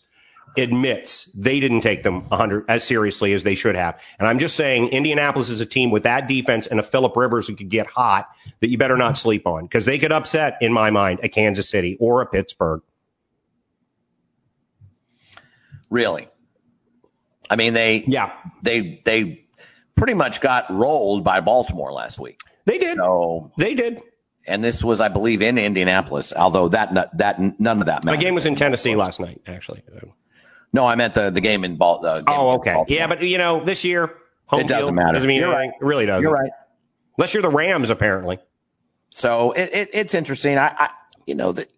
[0.56, 3.98] admits they didn't take them 100 as seriously as they should have.
[4.18, 7.46] And I'm just saying Indianapolis is a team with that defense and a Philip Rivers
[7.46, 8.28] who could get hot
[8.60, 11.68] that you better not sleep on because they could upset, in my mind, a Kansas
[11.68, 12.82] City or a Pittsburgh.
[15.90, 16.28] Really?
[17.50, 18.32] I mean, they yeah
[18.62, 19.46] they they
[19.96, 22.40] pretty much got rolled by Baltimore last week.
[22.66, 22.98] They did.
[22.98, 24.02] So they did.
[24.46, 26.32] And this was, I believe, in Indianapolis.
[26.34, 28.18] Although that that none of that mattered.
[28.18, 29.82] The game was in Tennessee last night, actually.
[30.72, 32.00] No, I meant the the game in Bal.
[32.00, 32.84] The oh, okay.
[32.88, 34.14] Yeah, but you know, this year
[34.46, 35.14] home it doesn't matter.
[35.14, 35.70] Doesn't mean you're anything.
[35.70, 35.78] Right.
[35.80, 36.22] It really doesn't.
[36.22, 36.50] You're right.
[37.16, 38.38] Unless you're the Rams, apparently.
[39.10, 40.58] So it, it, it's interesting.
[40.58, 40.90] I, I
[41.26, 41.72] you know that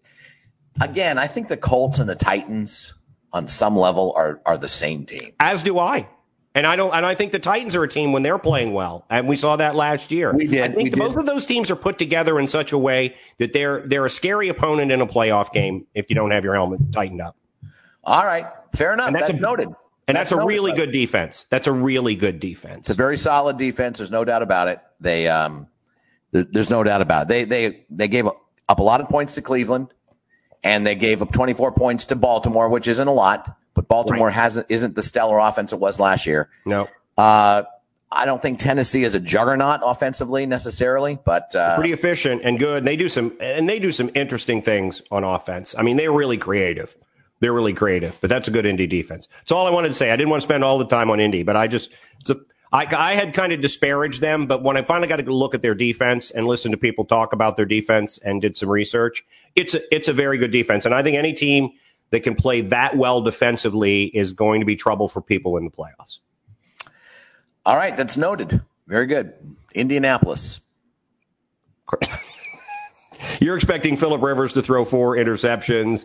[0.81, 1.19] again.
[1.19, 2.93] I think the Colts and the Titans
[3.33, 5.33] on some level are are the same team.
[5.39, 6.09] As do I.
[6.53, 9.05] And I don't, and I think the Titans are a team when they're playing well,
[9.09, 10.33] and we saw that last year.
[10.33, 10.73] We did.
[10.73, 13.87] I think both of those teams are put together in such a way that they're
[13.87, 17.21] they're a scary opponent in a playoff game if you don't have your helmet tightened
[17.21, 17.37] up.
[18.03, 19.09] All right, fair enough.
[19.09, 19.69] And that's, that's a, noted.
[20.09, 21.47] And that's, that's a really good defense.
[21.51, 22.81] That's a really good defense.
[22.81, 23.99] It's a very solid defense.
[23.99, 24.81] There's no doubt about it.
[25.01, 25.69] They, um,
[26.33, 27.29] there, there's no doubt about it.
[27.29, 29.89] They, they, they gave up a lot of points to Cleveland,
[30.63, 33.57] and they gave up 24 points to Baltimore, which isn't a lot.
[33.75, 34.35] But Baltimore right.
[34.35, 36.51] hasn't isn't the stellar offense it was last year.
[36.65, 36.89] No.
[37.17, 37.63] Uh,
[38.13, 42.85] I don't think Tennessee is a juggernaut offensively necessarily, but uh, pretty efficient and good.
[42.85, 45.75] They do some and they do some interesting things on offense.
[45.79, 46.97] I mean, they're really creative.
[47.41, 49.27] They're really creative, but that's a good Indy defense.
[49.39, 50.11] That's all I wanted to say.
[50.11, 51.95] I didn't want to spend all the time on Indy, but I just,
[52.29, 52.37] a,
[52.73, 54.47] I, I had kind of disparaged them.
[54.47, 57.33] But when I finally got to look at their defense and listen to people talk
[57.33, 59.25] about their defense and did some research,
[59.57, 60.85] it's a, it's a very good defense.
[60.85, 61.71] And I think any team
[62.11, 65.71] that can play that well defensively is going to be trouble for people in the
[65.71, 66.19] playoffs.
[67.65, 68.61] All right, that's noted.
[68.87, 69.33] Very good.
[69.75, 70.61] Indianapolis.
[73.41, 76.05] You're expecting Philip Rivers to throw four interceptions.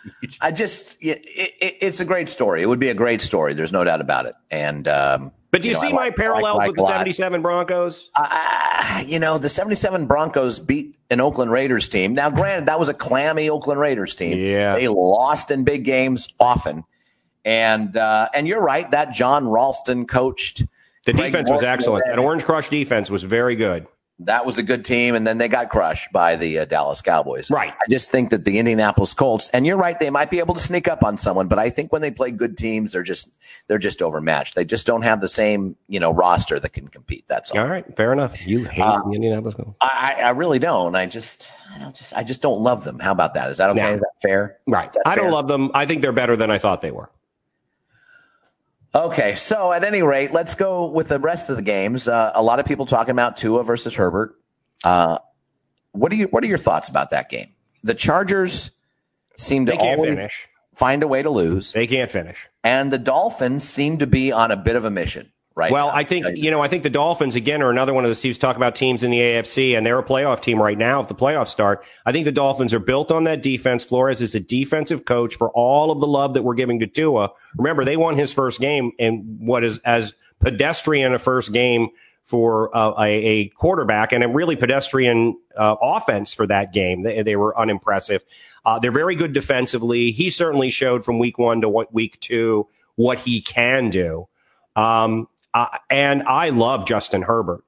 [0.40, 2.62] I just, it, it, it's a great story.
[2.62, 3.54] It would be a great story.
[3.54, 4.34] There's no doubt about it.
[4.50, 6.86] And, um, but do you, you know, see I my like, parallels like, with the
[6.86, 8.10] 77 Broncos?
[8.14, 12.14] Uh, you know, the 77 Broncos beat an Oakland Raiders team.
[12.14, 14.38] Now, granted, that was a clammy Oakland Raiders team.
[14.38, 14.76] Yeah.
[14.76, 16.84] They lost in big games often.
[17.44, 18.90] And, uh, and you're right.
[18.90, 20.64] That John Ralston coached.
[21.06, 22.04] The Craig defense was excellent.
[22.06, 23.86] That Orange Crush defense was very good
[24.20, 27.50] that was a good team, and then they got crushed by the uh, Dallas Cowboys.
[27.50, 27.72] Right.
[27.72, 30.60] I just think that the Indianapolis Colts, and you're right, they might be able to
[30.60, 33.30] sneak up on someone, but I think when they play good teams, they're just
[33.66, 34.54] they're just overmatched.
[34.54, 37.26] They just don't have the same you know roster that can compete.
[37.28, 37.60] That's all.
[37.60, 38.46] All right, fair enough.
[38.46, 39.76] You hate uh, the Indianapolis Colts.
[39.80, 40.94] I, I really don't.
[40.94, 42.98] I just I don't just I just don't love them.
[42.98, 43.50] How about that?
[43.50, 43.94] Is that okay?
[43.94, 44.58] Is that fair?
[44.66, 44.92] Right.
[44.92, 45.24] That I fair?
[45.24, 45.70] don't love them.
[45.72, 47.10] I think they're better than I thought they were.
[48.94, 52.08] Okay, so at any rate, let's go with the rest of the games.
[52.08, 54.34] Uh, a lot of people talking about Tua versus Herbert.
[54.82, 55.18] Uh,
[55.92, 57.48] what do you What are your thoughts about that game?
[57.84, 58.70] The Chargers
[59.36, 60.48] seem to always finish.
[60.74, 62.48] find a way to lose, They can't finish.
[62.64, 65.94] and the Dolphins seem to be on a bit of a mission right Well, now.
[65.94, 66.60] I think you know.
[66.60, 69.10] I think the Dolphins again are another one of the teams talk about teams in
[69.10, 71.00] the AFC, and they're a playoff team right now.
[71.00, 73.84] If the playoffs start, I think the Dolphins are built on that defense.
[73.84, 77.30] Flores is a defensive coach for all of the love that we're giving to Tua.
[77.56, 81.88] Remember, they won his first game in what is as pedestrian a first game
[82.22, 87.02] for uh, a, a quarterback, and a really pedestrian uh, offense for that game.
[87.02, 88.24] They, they were unimpressive.
[88.64, 90.12] Uh, they're very good defensively.
[90.12, 94.28] He certainly showed from week one to week two what he can do.
[94.76, 97.64] Um, uh, and I love Justin Herbert,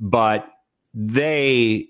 [0.00, 0.48] but
[0.92, 1.88] they,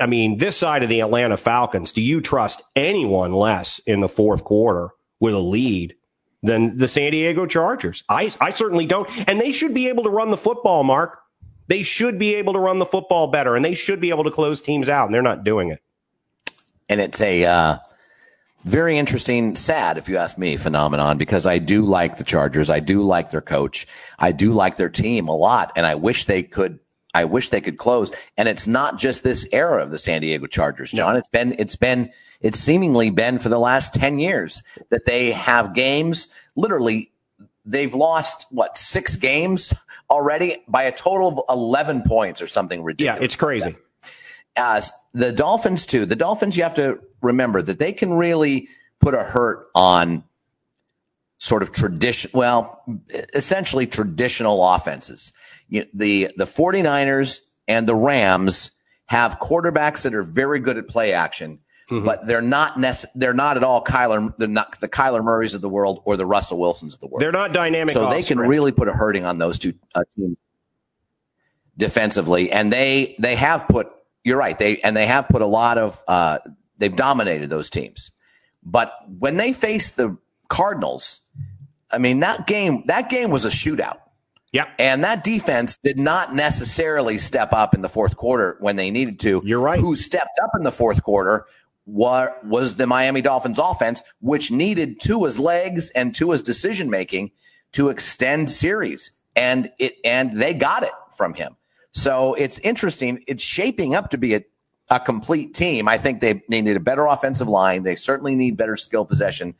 [0.00, 4.08] I mean, this side of the Atlanta Falcons, do you trust anyone less in the
[4.08, 5.94] fourth quarter with a lead
[6.42, 8.04] than the San Diego Chargers?
[8.08, 9.08] I, I certainly don't.
[9.28, 11.18] And they should be able to run the football, Mark.
[11.68, 14.30] They should be able to run the football better and they should be able to
[14.30, 15.80] close teams out, and they're not doing it.
[16.88, 17.78] and it's a uh,
[18.64, 22.70] very interesting, sad, if you ask me, phenomenon because I do like the Chargers.
[22.70, 23.86] I do like their coach.
[24.18, 26.78] I do like their team a lot, and I wish they could.
[27.14, 28.10] I wish they could close.
[28.38, 31.14] And it's not just this era of the San Diego Chargers, John.
[31.16, 35.74] It's been, it's been, it's seemingly been for the last 10 years that they have
[35.74, 36.28] games.
[36.56, 37.12] Literally,
[37.66, 39.74] they've lost what, six games
[40.08, 43.76] already by a total of 11 points or something ridiculous Yeah, it's crazy.
[44.56, 46.06] as uh, the Dolphins too.
[46.06, 48.68] The Dolphins, you have to remember that they can really
[49.00, 50.24] put a hurt on
[51.38, 52.82] sort of tradition, well,
[53.34, 55.32] essentially traditional offenses.
[55.68, 58.70] You, the, the 49ers and the Rams
[59.06, 61.58] have quarterbacks that are very good at play action,
[61.88, 65.60] but they're not nece- they're not at all Kyler, they're not the Kyler Murrays of
[65.60, 67.92] the world or the Russell Wilsons of the world They're not dynamic.
[67.92, 68.48] so they can script.
[68.48, 70.38] really put a hurting on those two uh, teams
[71.76, 73.88] defensively, and they they have put.
[74.24, 74.58] You're right.
[74.58, 76.00] They and they have put a lot of.
[76.08, 76.38] Uh,
[76.82, 78.10] they've dominated those teams,
[78.62, 80.16] but when they faced the
[80.48, 81.22] Cardinals,
[81.90, 83.98] I mean that game that game was a shootout.
[84.52, 84.66] Yeah.
[84.78, 89.18] And that defense did not necessarily step up in the fourth quarter when they needed
[89.20, 89.40] to.
[89.46, 89.80] You're right.
[89.80, 91.46] Who stepped up in the fourth quarter
[91.84, 97.32] what was the Miami Dolphins offense, which needed Tua's legs and Tua's decision making
[97.72, 99.12] to extend series.
[99.34, 101.56] And it and they got it from him.
[101.92, 103.22] So it's interesting.
[103.26, 104.42] It's shaping up to be a,
[104.92, 105.88] a complete team.
[105.88, 107.82] I think they, they need a better offensive line.
[107.82, 109.54] They certainly need better skill possession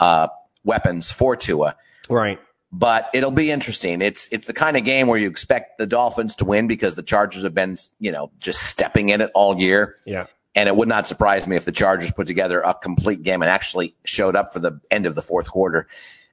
[0.00, 0.28] uh,
[0.64, 1.76] weapons for Tua
[2.10, 2.40] Right.
[2.72, 4.00] but it'll be interesting.
[4.02, 7.02] It's it's the kind of game where you expect the Dolphins to win because the
[7.02, 9.96] Chargers have been, you know, just stepping in it all year.
[10.06, 10.26] Yeah.
[10.54, 13.50] And it would not surprise me if the Chargers put together a complete game and
[13.50, 15.86] actually showed up for the end of the fourth quarter.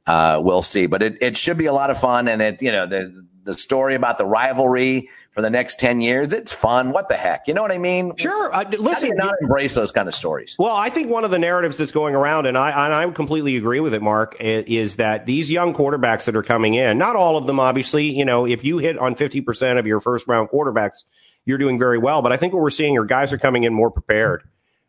[0.08, 2.28] Uh, we'll see, but it, it should be a lot of fun.
[2.28, 6.34] And it, you know, the, the story about the rivalry for the next 10 years,
[6.34, 6.92] it's fun.
[6.92, 7.48] What the heck?
[7.48, 8.16] You know what I mean?
[8.16, 8.52] Sure.
[8.52, 10.56] How do listen, you not embrace those kind of stories?
[10.58, 13.58] Well, I think one of the narratives that's going around, and I and I completely
[13.58, 17.38] agree with it, Mark, is that these young quarterbacks that are coming in, not all
[17.38, 20.50] of them, obviously, you know, if you hit on fifty percent of your first round
[20.50, 21.04] quarterbacks,
[21.46, 22.22] you're doing very well.
[22.22, 24.44] But I think what we're seeing are guys are coming in more prepared,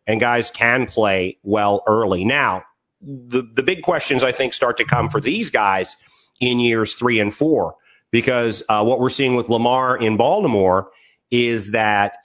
[0.07, 2.25] and guys can play well early.
[2.25, 2.65] Now,
[3.07, 5.97] the the big questions I think start to come for these guys
[6.41, 7.77] in years three and four,
[8.11, 10.91] because uh, what we're seeing with Lamar in Baltimore
[11.31, 12.19] is that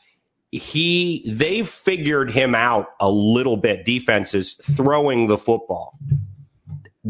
[0.51, 5.97] he they've figured him out a little bit defenses throwing the football.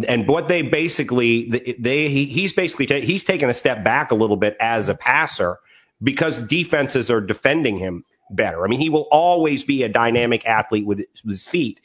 [0.08, 4.12] And what they basically they, they he, he's basically ta- he's taken a step back
[4.12, 5.58] a little bit as a passer
[6.04, 8.64] because defenses are defending him better.
[8.64, 11.82] I mean he will always be a dynamic athlete with with his feet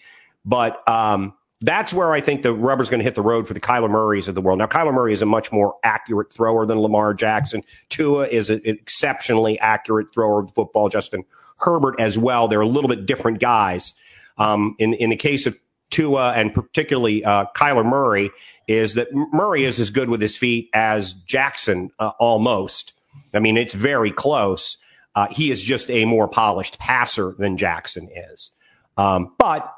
[0.47, 1.35] but um
[1.67, 4.29] that's where I think the rubber's going to hit the road for the Kyler Murrays
[4.29, 4.61] of the world.
[4.61, 7.65] Now, Kyler Murray is a much more accurate thrower than Lamar Jackson.
[7.89, 10.89] Tua is an exceptionally accurate thrower of football.
[10.89, 11.25] Justin
[11.59, 12.47] Herbert as well.
[12.47, 13.95] They're a little bit different guys.
[14.39, 15.59] Um, in in the case of
[15.91, 18.31] Tua and particularly uh, Kyler Murray,
[18.69, 22.93] is that Murray is as good with his feet as Jackson uh, almost.
[23.35, 24.77] I mean, it's very close.
[25.17, 28.51] Uh, he is just a more polished passer than Jackson is.
[28.97, 29.73] Um, but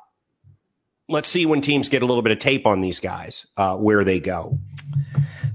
[1.09, 4.05] let's see when teams get a little bit of tape on these guys uh, where
[4.05, 4.59] they go.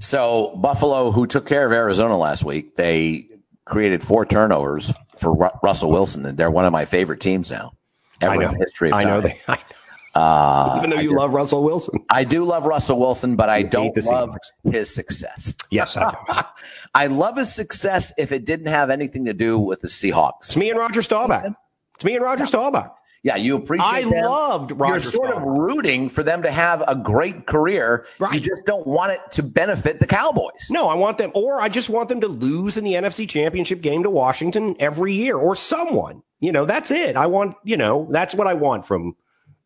[0.00, 3.28] So Buffalo, who took care of Arizona last week, they
[3.64, 7.72] created four turnovers for Ru- Russell Wilson, and they're one of my favorite teams now.
[8.20, 8.48] I know.
[8.52, 9.40] history I know they.
[9.48, 9.62] I know.
[10.14, 11.98] Uh, Even though you love Russell Wilson.
[12.08, 15.52] I do love Russell Wilson, but I hate don't love his success.
[15.70, 16.44] Yes, I.
[16.94, 20.42] I love his success if it didn't have anything to do with the Seahawks.
[20.42, 21.56] It's me and Roger Staubach.
[21.96, 22.94] It's me and Roger Staubach.
[23.24, 23.86] Yeah, you appreciate.
[23.86, 24.22] I them.
[24.22, 24.92] loved Roger.
[24.92, 28.06] You're sort of rooting for them to have a great career.
[28.18, 28.34] Right.
[28.34, 30.68] You just don't want it to benefit the Cowboys.
[30.70, 33.80] No, I want them, or I just want them to lose in the NFC Championship
[33.80, 36.22] game to Washington every year, or someone.
[36.38, 37.16] You know, that's it.
[37.16, 39.16] I want, you know, that's what I want from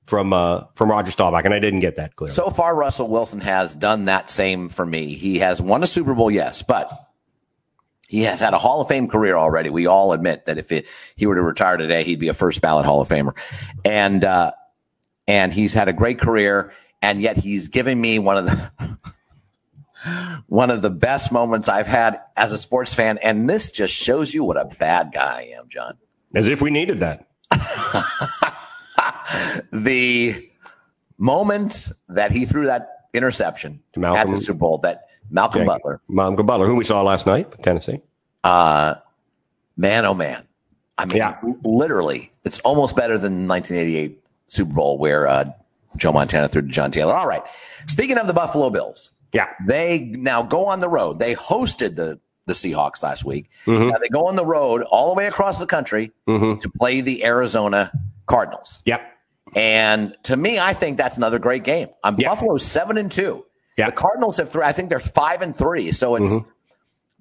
[0.06, 2.32] from uh from Roger Staubach, and I didn't get that clear.
[2.32, 5.14] So far, Russell Wilson has done that same for me.
[5.14, 6.92] He has won a Super Bowl, yes, but
[8.08, 9.68] he has had a Hall of Fame career already.
[9.68, 12.62] We all admit that if it, he were to retire today, he'd be a first
[12.62, 13.36] ballot Hall of Famer,
[13.84, 14.52] and uh,
[15.28, 18.98] and he's had a great career, and yet he's giving me one of the
[20.46, 24.32] one of the best moments I've had as a sports fan, and this just shows
[24.32, 25.98] you what a bad guy I am, John.
[26.34, 27.28] As if we needed that.
[29.72, 30.48] the
[31.18, 36.00] moment that he threw that interception To Malcolm- at the Super Bowl, that Malcolm Butler,
[36.08, 38.00] Malcolm Butler, who we saw last night, with Tennessee.
[38.44, 38.94] uh,
[39.76, 40.44] man, oh man.
[40.96, 41.36] I mean, Yeah.
[41.62, 45.44] literally, it's almost better than the 1988 Super Bowl where uh,
[45.96, 47.14] Joe Montana threw to John Taylor.
[47.14, 47.42] All right.
[47.86, 49.46] Speaking of the Buffalo Bills, Yeah.
[49.66, 51.18] they now go on the road.
[51.18, 53.50] They hosted the the Seahawks last week.
[53.66, 53.88] Mm-hmm.
[53.90, 57.22] Now they go on the road all the way across the country to play the
[57.22, 57.92] Arizona
[58.26, 58.80] Cardinals.
[58.86, 59.02] Yep.
[59.54, 61.88] And to me, I think that's another great game.
[62.02, 62.30] Um, Yeah.
[62.30, 63.44] Buffalo's seven and two.
[63.78, 63.86] Yeah.
[63.86, 64.64] The Cardinals have three.
[64.64, 65.92] I think they're five and three.
[65.92, 66.32] So it's,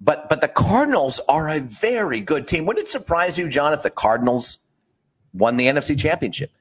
[0.02, 2.65] but but the Cardinals are a very good team.
[2.65, 4.58] Would it surprise you, John, if the Cardinals
[5.34, 6.52] won the NFC Championship?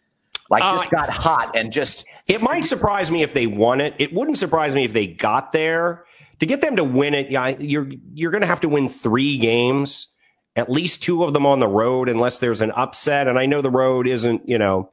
[0.48, 3.94] Like just Uh, got hot and just It might surprise me if they won it.
[3.98, 6.04] It wouldn't surprise me if they got there.
[6.40, 9.38] To get them to win it, yeah, you're you're going to have to win three
[9.38, 10.08] games,
[10.54, 13.26] at least two of them on the road, unless there's an upset.
[13.26, 14.90] And I know the road isn't, you know,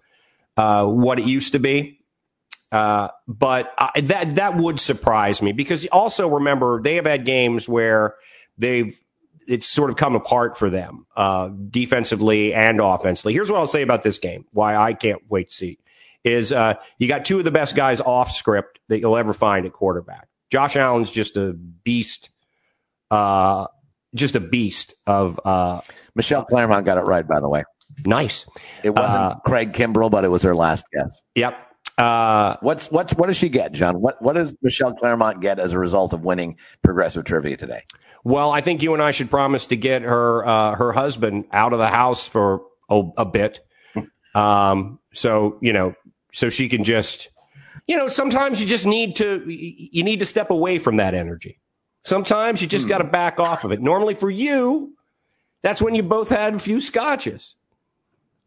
[0.55, 1.99] uh, what it used to be.
[2.73, 7.69] Uh, but I, that that would surprise me because also remember they have had games
[7.69, 8.15] where
[8.57, 8.99] they've
[9.47, 13.33] it's sort of come apart for them uh, defensively and offensively.
[13.33, 15.79] Here's what I'll say about this game: why I can't wait to see
[16.23, 19.65] is uh, you got two of the best guys off script that you'll ever find
[19.67, 20.27] at quarterback.
[20.49, 22.29] Josh Allen's just a beast,
[23.11, 23.67] uh,
[24.15, 25.81] just a beast of uh,
[26.15, 27.65] Michelle Claremont got it right, by the way.
[28.05, 28.45] nice.
[28.83, 31.15] It wasn't Uh, Craig Kimbrel, but it was her last guess.
[31.35, 31.55] Yep.
[31.97, 34.01] Uh, What's what's what does she get, John?
[34.01, 37.83] What what does Michelle Claremont get as a result of winning progressive trivia today?
[38.23, 41.73] Well, I think you and I should promise to get her uh, her husband out
[41.73, 43.59] of the house for a, a bit.
[44.33, 45.93] Um, so you know,
[46.31, 47.29] so she can just,
[47.85, 51.59] you know, sometimes you just need to you need to step away from that energy.
[52.05, 53.81] Sometimes you just got to back off of it.
[53.81, 54.95] Normally, for you,
[55.61, 57.55] that's when you both had a few scotches,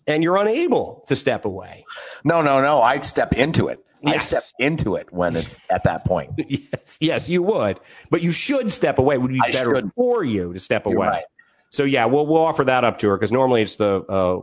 [0.06, 1.84] and you're unable to step away.
[2.24, 2.82] No, no, no.
[2.82, 3.84] I'd step into it.
[4.04, 4.28] I Yes.
[4.28, 6.32] step into it when it's at that point.
[6.48, 9.16] yes, yes, you would, but you should step away.
[9.16, 9.90] It would be I better should.
[9.96, 11.06] for you to step You're away.
[11.08, 11.24] right.
[11.70, 14.40] So yeah, we'll we'll offer that up to her because normally it's the uh,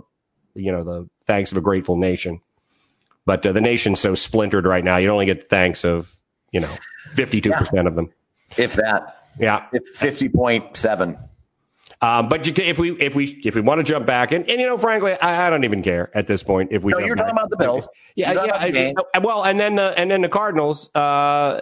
[0.56, 2.41] you know the thanks of a grateful nation,
[3.26, 4.97] but uh, the nation's so splintered right now.
[4.97, 6.13] You only get the thanks of
[6.52, 6.76] you know
[7.13, 8.12] fifty two percent of them.
[8.58, 11.17] If that, Yeah, fifty point seven.
[12.03, 14.49] Um, but you can, if we if we if we want to jump back and,
[14.49, 16.91] and you know frankly I, I don't even care at this point if we.
[16.91, 17.27] No, you're back.
[17.27, 17.87] talking about the Bills.
[18.15, 18.91] Yeah, yeah.
[19.13, 21.61] I- well, and then uh, and then the Cardinals, uh,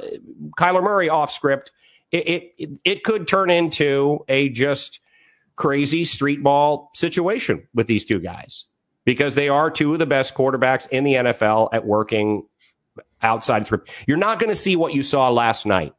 [0.58, 1.72] Kyler Murray off script.
[2.12, 5.00] It, it it could turn into a just
[5.56, 8.66] crazy street ball situation with these two guys
[9.06, 12.44] because they are two of the best quarterbacks in the NFL at working
[13.22, 13.90] outside script.
[14.08, 15.94] You're not going to see what you saw last night,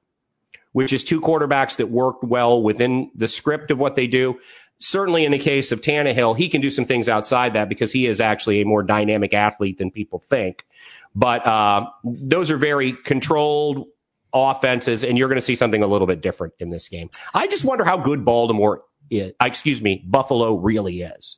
[0.72, 4.38] which is two quarterbacks that worked well within the script of what they do.
[4.78, 8.06] Certainly in the case of Tannehill, he can do some things outside that because he
[8.06, 10.66] is actually a more dynamic athlete than people think.
[11.14, 13.86] But uh, those are very controlled
[14.34, 17.10] offenses, and you're going to see something a little bit different in this game.
[17.34, 21.36] I just wonder how good Baltimore is, uh, excuse me, Buffalo really is.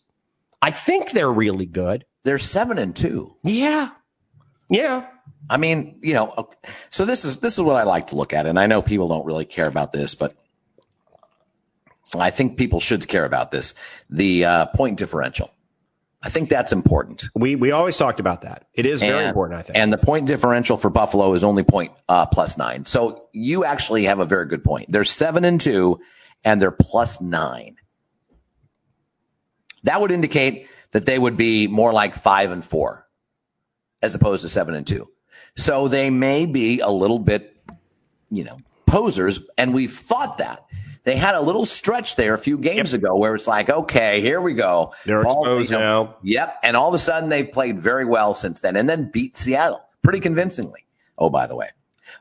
[0.62, 2.06] I think they're really good.
[2.22, 3.36] They're seven and two.
[3.44, 3.90] Yeah.
[4.70, 5.06] Yeah.
[5.48, 6.48] I mean, you know,
[6.90, 9.08] so this is this is what I like to look at, and I know people
[9.08, 10.34] don't really care about this, but
[12.18, 13.74] I think people should care about this.
[14.08, 15.50] The uh, point differential.
[16.22, 17.28] I think that's important.
[17.34, 18.66] We we always talked about that.
[18.72, 19.76] It is very And- important, I think.
[19.76, 22.86] And the point differential for Buffalo is only point uh, plus nine.
[22.86, 24.90] So you actually have a very good point.
[24.90, 26.00] They're seven and two,
[26.42, 27.76] and they're plus nine.
[29.82, 33.06] That would indicate that they would be more like five and four,
[34.00, 35.10] as opposed to seven and two.
[35.56, 37.56] So they may be a little bit,
[38.30, 40.64] you know, posers, and we've thought that.
[41.04, 44.40] They had a little stretch there a few games ago where it's like, okay, here
[44.40, 44.94] we go.
[45.04, 46.16] They're Ball- exposed you know, now.
[46.22, 46.60] Yep.
[46.62, 49.84] And all of a sudden they've played very well since then and then beat Seattle
[50.02, 50.86] pretty convincingly.
[51.18, 51.68] Oh, by the way,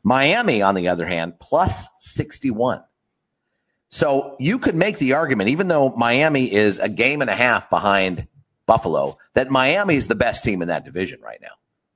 [0.03, 2.83] Miami, on the other hand, plus 61.
[3.89, 7.69] So you could make the argument, even though Miami is a game and a half
[7.69, 8.27] behind
[8.65, 11.53] Buffalo, that Miami is the best team in that division right now.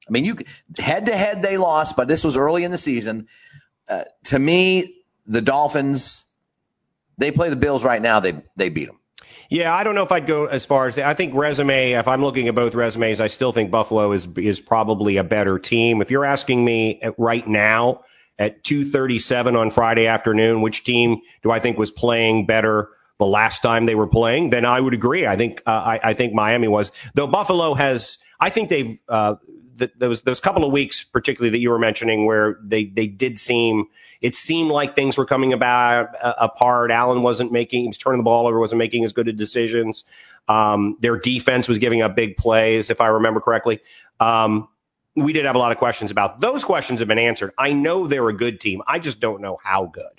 [0.08, 0.38] I mean, you
[0.78, 3.28] head to head they lost, but this was early in the season.
[3.90, 4.96] Uh, to me,
[5.26, 6.26] the Dolphins,
[7.18, 8.20] they play the Bills right now.
[8.20, 9.00] They they beat them.
[9.50, 11.92] Yeah, I don't know if I'd go as far as I think resume.
[11.92, 15.58] If I'm looking at both resumes, I still think Buffalo is is probably a better
[15.58, 16.02] team.
[16.02, 18.02] If you're asking me right now
[18.40, 22.90] at 2:37 on Friday afternoon, which team do I think was playing better
[23.20, 24.50] the last time they were playing?
[24.50, 25.26] Then I would agree.
[25.26, 26.92] I think uh, I, I, think Miami was.
[27.16, 29.36] Though Buffalo has, I think they've uh,
[29.76, 33.40] the, those those couple of weeks, particularly that you were mentioning, where they they did
[33.40, 33.86] seem
[34.22, 36.92] it seemed like things were coming about uh, apart.
[36.92, 40.04] Allen wasn't making, he was turning the ball over, wasn't making as good of decisions.
[40.48, 43.80] Um, their defense was giving up big plays, if I remember correctly.
[44.20, 44.68] Um,
[45.16, 47.52] we did have a lot of questions about those questions have been answered.
[47.58, 48.82] I know they're a good team.
[48.88, 50.17] I just don't know how good.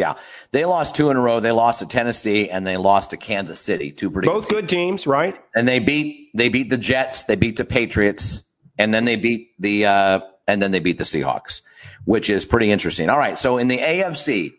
[0.00, 0.14] Yeah,
[0.50, 1.38] they lost two in a row.
[1.40, 3.92] They lost to Tennessee and they lost to Kansas City.
[3.92, 4.60] Two pretty both good teams.
[4.60, 5.40] good teams, right?
[5.54, 7.24] And they beat they beat the Jets.
[7.24, 8.42] They beat the Patriots,
[8.78, 11.62] and then they beat the uh, and then they beat the Seahawks
[12.04, 13.10] which is pretty interesting.
[13.10, 13.38] All right.
[13.38, 14.54] So in the AFC,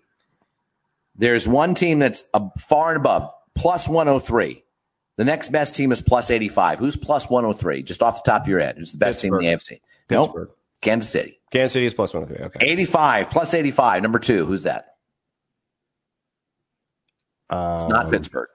[1.16, 2.24] there's one team that's
[2.58, 4.64] far and above plus 103.
[5.18, 6.80] The next best team is plus 85.
[6.80, 7.84] Who's plus 103?
[7.84, 8.78] Just off the top of your head.
[8.78, 9.42] Who's the best Pittsburgh.
[9.42, 9.82] team in the AFC?
[10.10, 10.58] Nope.
[10.82, 11.40] Kansas City.
[11.52, 12.46] Kansas City is plus 103.
[12.48, 12.72] Okay.
[12.72, 14.02] 85, plus 85.
[14.02, 14.46] Number two.
[14.46, 14.91] Who's that?
[17.52, 18.50] Um, it's not um, Pittsburgh.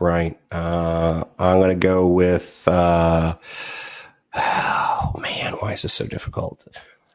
[0.00, 0.38] Right.
[0.50, 3.36] Uh, I'm going to go with, uh,
[4.34, 6.66] oh man, why is this so difficult?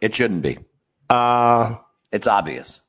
[0.01, 0.59] It shouldn't be.
[1.09, 1.77] Uh,
[2.11, 2.81] it's obvious.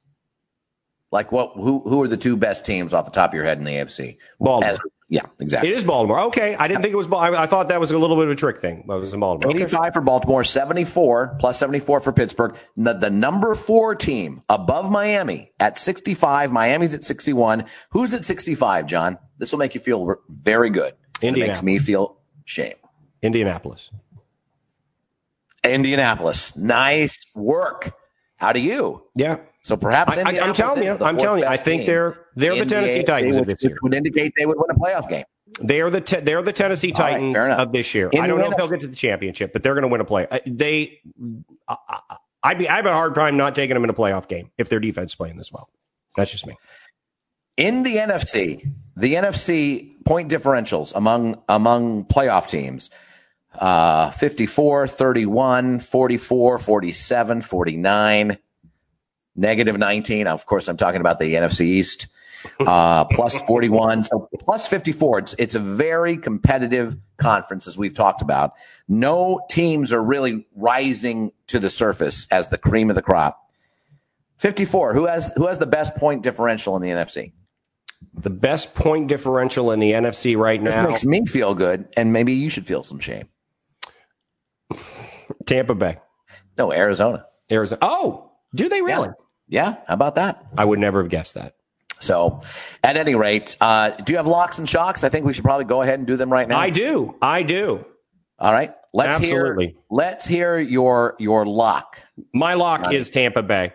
[1.12, 1.53] Like what?
[1.55, 1.80] Who?
[1.89, 4.16] Who are the two best teams off the top of your head in the AFC?
[4.41, 4.72] Baltimore.
[4.72, 5.70] As, yeah, exactly.
[5.70, 6.20] It is Baltimore.
[6.22, 7.07] Okay, I didn't think it was.
[7.12, 8.84] I, I thought that was a little bit of a trick thing.
[8.88, 9.55] That was in Baltimore.
[9.55, 9.90] Eighty-five okay.
[9.92, 12.57] for Baltimore, seventy-four plus seventy-four for Pittsburgh.
[12.76, 16.50] The, the number four team above Miami at sixty-five.
[16.52, 17.66] Miami's at sixty-one.
[17.90, 18.86] Who's at sixty-five?
[18.86, 20.94] John, this will make you feel very good.
[21.20, 22.74] It makes me feel shame.
[23.22, 23.90] Indianapolis.
[25.62, 26.57] Indianapolis.
[26.57, 27.94] Nice work.
[28.38, 29.02] How do you?
[29.14, 29.38] Yeah.
[29.62, 33.03] So perhaps I, am telling you, I'm telling you, I think they're they're the Tennessee
[33.03, 33.76] Titans of this year.
[33.82, 35.24] Would indicate they would win a playoff game.
[35.61, 38.09] They are the te- they're the Tennessee Titans right, of this year.
[38.11, 40.01] In I don't know if they'll get to the championship, but they're going to win
[40.01, 40.26] a play.
[40.30, 41.01] Uh, they,
[41.68, 41.76] uh,
[42.43, 44.68] I'd be I have a hard time not taking them in a playoff game if
[44.68, 45.68] their defense is playing this well.
[46.16, 46.57] That's just me.
[47.57, 52.91] In the NFC, the NFC point differentials among among playoff teams
[53.59, 58.39] uh, 54, 31, 44, 47, 49,
[59.37, 60.26] negative 19.
[60.26, 62.09] Of course, I'm talking about the NFC East.
[62.61, 65.18] Uh, plus 41, so plus 54.
[65.20, 68.53] It's, it's a very competitive conference, as we've talked about.
[68.87, 73.41] No teams are really rising to the surface as the cream of the crop.
[74.39, 74.93] 54.
[74.93, 77.32] Who has, who has the best point differential in the NFC?
[78.12, 80.87] The best point differential in the NFC right now.
[80.87, 83.28] This makes me feel good, and maybe you should feel some shame.
[85.47, 85.99] Tampa Bay.
[86.59, 87.26] No, Arizona.
[87.51, 87.78] Arizona.
[87.82, 89.09] Oh, do they really?
[89.09, 89.23] Yeah.
[89.49, 89.76] Yeah.
[89.86, 90.45] How about that?
[90.57, 91.55] I would never have guessed that.
[92.01, 92.42] So,
[92.82, 95.05] at any rate, uh, do you have locks and shocks?
[95.05, 96.59] I think we should probably go ahead and do them right now.
[96.59, 97.14] I do.
[97.22, 97.84] I do.
[98.38, 98.74] All right.
[98.92, 99.66] Let's Absolutely.
[99.66, 99.74] hear.
[99.90, 101.99] Let's hear your your lock.
[102.32, 103.72] My lock is Tampa Bay.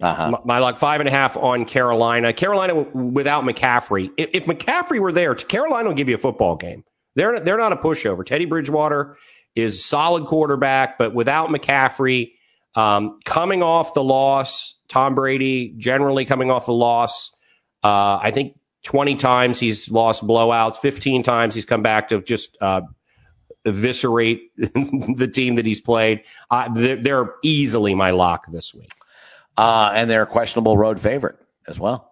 [0.00, 0.30] Uh-huh.
[0.30, 2.32] My, my lock five and a half on Carolina.
[2.32, 4.10] Carolina without McCaffrey.
[4.16, 6.84] If, if McCaffrey were there, Carolina will give you a football game.
[7.16, 8.24] They're they're not a pushover.
[8.24, 9.16] Teddy Bridgewater
[9.56, 12.32] is solid quarterback, but without McCaffrey,
[12.76, 17.30] um, coming off the loss, Tom Brady generally coming off a loss.
[17.82, 22.56] Uh, I think 20 times he's lost blowouts, 15 times he's come back to just
[22.60, 22.80] uh,
[23.64, 26.22] eviscerate the team that he's played.
[26.50, 28.90] Uh, they're, they're, easily my lock this week.
[29.56, 31.36] Uh, and they're a questionable road favorite
[31.66, 32.07] as well.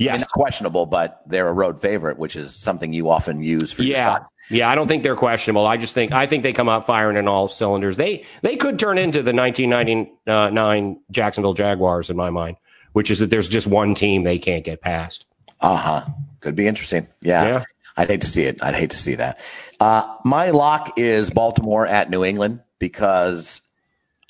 [0.00, 0.24] Yes.
[0.24, 4.04] questionable, but they're a road favorite, which is something you often use for yeah.
[4.04, 4.30] Shots.
[4.48, 5.66] Yeah, I don't think they're questionable.
[5.66, 7.96] I just think I think they come out firing in all cylinders.
[7.96, 12.56] They they could turn into the 1999 Jacksonville Jaguars in my mind,
[12.92, 15.26] which is that there's just one team they can't get past.
[15.60, 16.04] Uh huh.
[16.40, 17.06] Could be interesting.
[17.20, 17.44] Yeah.
[17.44, 17.64] yeah.
[17.96, 18.62] I'd hate to see it.
[18.62, 19.38] I'd hate to see that.
[19.78, 23.60] Uh, my lock is Baltimore at New England because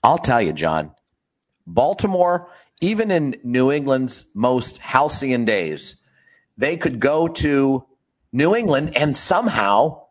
[0.02, 0.90] I'll tell you, John,
[1.66, 2.50] Baltimore
[2.80, 5.96] even in New England's most halcyon days,
[6.56, 7.84] they could go to
[8.32, 10.02] New England and somehow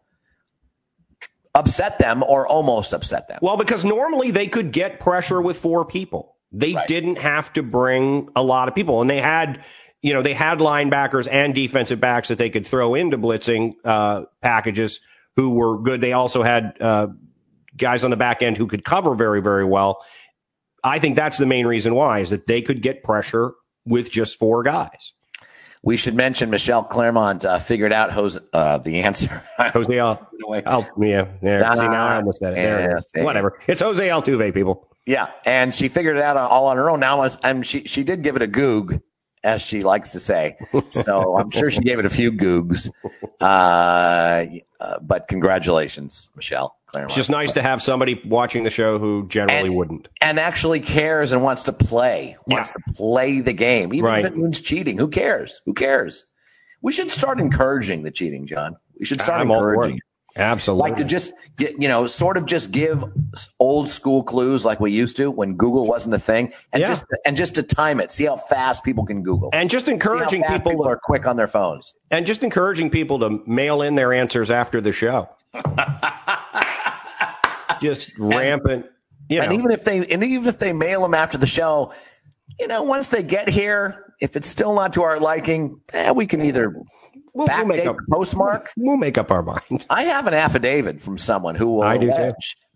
[1.56, 3.40] upset them or almost upset them.
[3.42, 6.36] Well, because normally they could get pressure with four people.
[6.52, 6.88] They right.
[6.88, 9.64] didn't have to bring a lot of people, and they had,
[10.02, 14.24] you know, they had linebackers and defensive backs that they could throw into blitzing uh,
[14.42, 15.00] packages
[15.36, 16.02] who were good.
[16.02, 17.08] They also had uh,
[17.78, 20.04] guys on the back end who could cover very, very well.
[20.84, 23.54] I think that's the main reason why is that they could get pressure
[23.86, 25.14] with just four guys.
[25.82, 29.44] We should mention Michelle Claremont uh, figured out Jose, uh, the answer.
[29.58, 30.30] Jose Al.
[30.66, 31.28] Oh, yeah.
[31.42, 31.74] There.
[31.74, 32.58] See, now I almost said it.
[32.58, 33.24] There it is.
[33.24, 33.60] Whatever.
[33.68, 34.90] It's Jose Altuve, people.
[35.06, 37.00] Yeah, and she figured it out all on her own.
[37.00, 39.02] Now, I'm, she she did give it a goog,
[39.44, 40.58] as she likes to say.
[40.92, 42.92] So I'm sure she gave it a few googs.
[43.42, 44.46] Uh,
[44.80, 46.76] uh, but congratulations, Michelle.
[46.92, 47.12] Claremont.
[47.12, 50.08] It's just nice to have somebody watching the show who generally and, wouldn't.
[50.22, 52.84] And actually cares and wants to play, wants yeah.
[52.86, 53.94] to play the game.
[53.94, 54.26] Even right.
[54.26, 54.98] if it means cheating.
[54.98, 55.62] Who cares?
[55.66, 56.26] Who cares?
[56.82, 58.78] We should start encouraging the cheating, John.
[58.98, 60.00] We should start I'm encouraging
[60.36, 60.90] Absolutely.
[60.90, 63.04] Like to just get, you know, sort of just give
[63.60, 66.88] old school clues like we used to when Google wasn't a thing and yeah.
[66.88, 69.50] just, and just to time it, see how fast people can Google.
[69.54, 71.94] And just encouraging people, people are quick on their phones.
[72.12, 75.30] And just encouraging people to mail in their answers after the show.
[77.82, 78.86] just rampant.
[79.30, 79.44] You know.
[79.46, 81.94] And even if they, and even if they mail them after the show,
[82.60, 86.26] you know, once they get here, if it's still not to our liking, eh, we
[86.26, 86.76] can either
[87.34, 88.70] We'll, we'll make up postmark.
[88.76, 89.86] We'll make up our mind.
[89.90, 92.12] I have an affidavit from someone who will I do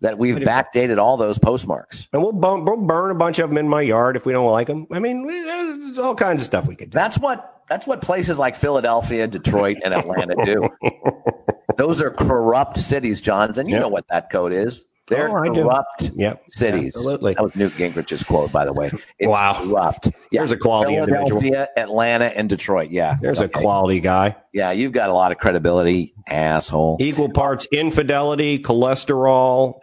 [0.00, 3.58] that we've backdated all those postmarks, and we'll, burn, we'll burn a bunch of them
[3.58, 4.86] in my yard if we don't like them.
[4.92, 6.94] I mean, there's all kinds of stuff we could do.
[6.94, 10.68] That's what that's what places like Philadelphia, Detroit, and Atlanta do.
[11.76, 13.82] those are corrupt cities, Johns, and you yep.
[13.82, 14.84] know what that code is.
[15.06, 16.42] They're oh, corrupt yep.
[16.48, 16.94] cities.
[16.96, 17.34] Absolutely.
[17.34, 18.90] That was Newt Gingrich's quote, by the way.
[19.18, 19.60] It's wow.
[19.62, 20.06] corrupt.
[20.30, 20.40] Yeah.
[20.40, 21.66] There's a quality Philadelphia, individual.
[21.76, 22.90] Atlanta, and Detroit.
[22.90, 23.16] Yeah.
[23.20, 23.46] There's okay.
[23.46, 24.36] a quality guy.
[24.52, 26.96] Yeah, you've got a lot of credibility, asshole.
[27.00, 29.80] Equal parts infidelity, cholesterol,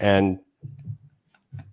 [0.00, 0.38] and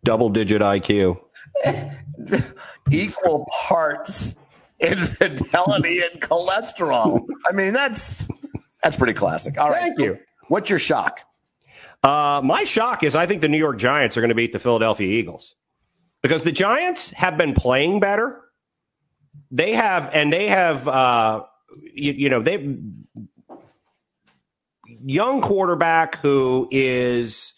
[0.05, 1.20] double digit IQ.
[2.91, 4.36] Equal parts
[4.80, 7.26] infidelity and cholesterol.
[7.49, 8.28] I mean, that's
[8.82, 9.57] that's pretty classic.
[9.57, 9.82] All right.
[9.82, 10.20] Thank you.
[10.47, 11.22] What's your shock?
[12.03, 14.59] Uh, my shock is I think the New York Giants are going to beat the
[14.59, 15.55] Philadelphia Eagles.
[16.21, 18.39] Because the Giants have been playing better.
[19.51, 21.43] They have, and they have, uh,
[21.93, 22.77] you, you know, they
[25.05, 27.53] young quarterback who is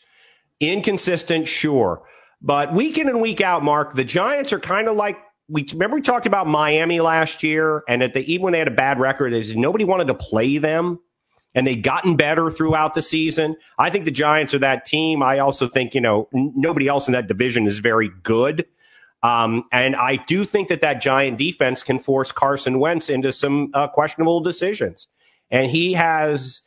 [0.59, 2.03] inconsistent, sure,
[2.41, 5.17] but week in and week out, Mark, the Giants are kind of like
[5.47, 8.67] we remember we talked about Miami last year, and at the even when they had
[8.67, 10.99] a bad record, is nobody wanted to play them
[11.56, 13.56] and they've gotten better throughout the season.
[13.80, 15.24] I think the Giants are that team.
[15.24, 18.66] I also think, you know, n- nobody else in that division is very good.
[19.24, 23.72] Um, and I do think that that Giant defense can force Carson Wentz into some
[23.74, 25.08] uh, questionable decisions.
[25.49, 26.62] And he has,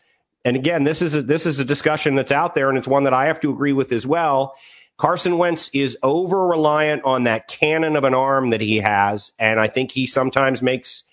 [0.45, 3.05] and again, this is a, this is a discussion that's out there, and it's one
[3.05, 4.57] that I have to agree with as well.
[4.97, 9.61] Carson Wentz is over reliant on that cannon of an arm that he has, and
[9.61, 11.05] I think he sometimes makes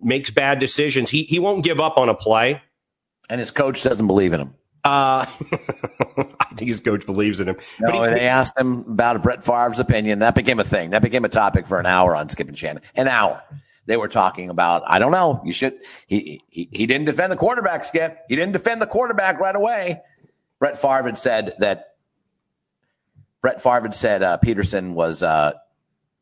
[0.00, 1.10] makes bad decisions.
[1.10, 2.62] He he won't give up on a play.
[3.28, 4.54] And his coach doesn't believe in him.
[4.84, 5.26] Uh,
[6.40, 7.56] I think his coach believes in him.
[7.80, 10.20] No, but he, they asked him about Brett Favre's opinion.
[10.20, 10.90] That became a thing.
[10.90, 12.82] That became a topic for an hour on Skip and Shannon.
[12.94, 13.42] An hour.
[13.86, 17.36] They were talking about, I don't know, you should, he, he, he didn't defend the
[17.36, 18.18] quarterback, Skip.
[18.28, 20.02] He didn't defend the quarterback right away.
[20.58, 21.94] Brett Favre had said that,
[23.40, 25.52] Brett Favre had said uh, Pederson was uh,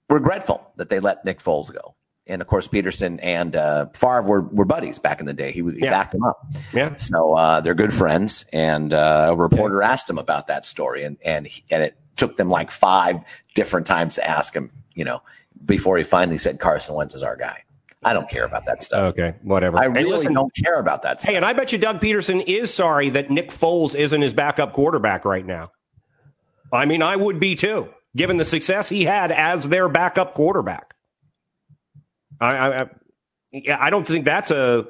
[0.08, 1.96] regretful that they let Nick Foles go
[2.26, 5.52] and of course Pederson and uh, Favre were, were buddies back in the day.
[5.52, 5.90] He, he yeah.
[5.90, 6.46] backed him up.
[6.72, 6.96] Yeah.
[6.96, 8.44] So uh, they're good friends.
[8.52, 9.90] And uh, a reporter yeah.
[9.90, 13.20] asked him about that story, and and he, and it took them like five
[13.54, 14.70] different times to ask him.
[14.94, 15.22] You know,
[15.64, 17.62] before he finally said Carson Wentz is our guy.
[18.02, 19.06] I don't care about that stuff.
[19.06, 19.78] Okay, whatever.
[19.78, 21.30] I really listen, don't care about that stuff.
[21.30, 24.72] Hey, and I bet you Doug Pederson is sorry that Nick Foles isn't his backup
[24.72, 25.72] quarterback right now.
[26.72, 30.94] I mean, I would be too, given the success he had as their backup quarterback.
[32.40, 32.86] I, I,
[33.78, 34.86] I don't think that's a.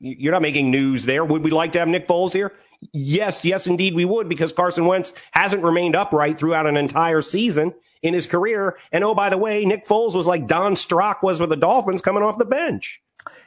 [0.00, 1.24] You're not making news there.
[1.24, 2.52] Would we like to have Nick Foles here?
[2.92, 7.74] Yes, yes, indeed, we would because Carson Wentz hasn't remained upright throughout an entire season
[8.02, 8.78] in his career.
[8.92, 12.00] And oh, by the way, Nick Foles was like Don Strock was with the Dolphins
[12.00, 13.02] coming off the bench.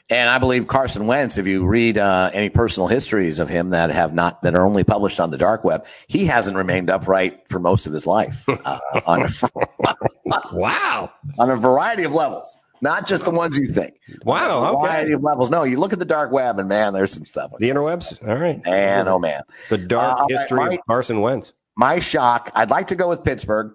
[0.09, 3.89] And I believe Carson Wentz, if you read uh, any personal histories of him that
[3.89, 7.59] have not that are only published on the dark web, he hasn't remained upright for
[7.59, 8.47] most of his life.
[8.47, 9.95] Uh, on a,
[10.53, 13.99] wow, on a variety of levels not just the ones you think.
[14.25, 14.81] Wow, okay.
[14.81, 15.49] variety of levels.
[15.49, 17.51] No, you look at the dark web, and man, there's some stuff.
[17.57, 18.21] the interwebs.
[18.27, 21.53] All right, man, oh man, the dark uh, history my, of Carson Wentz.
[21.75, 22.51] My shock.
[22.53, 23.73] I'd like to go with Pittsburgh,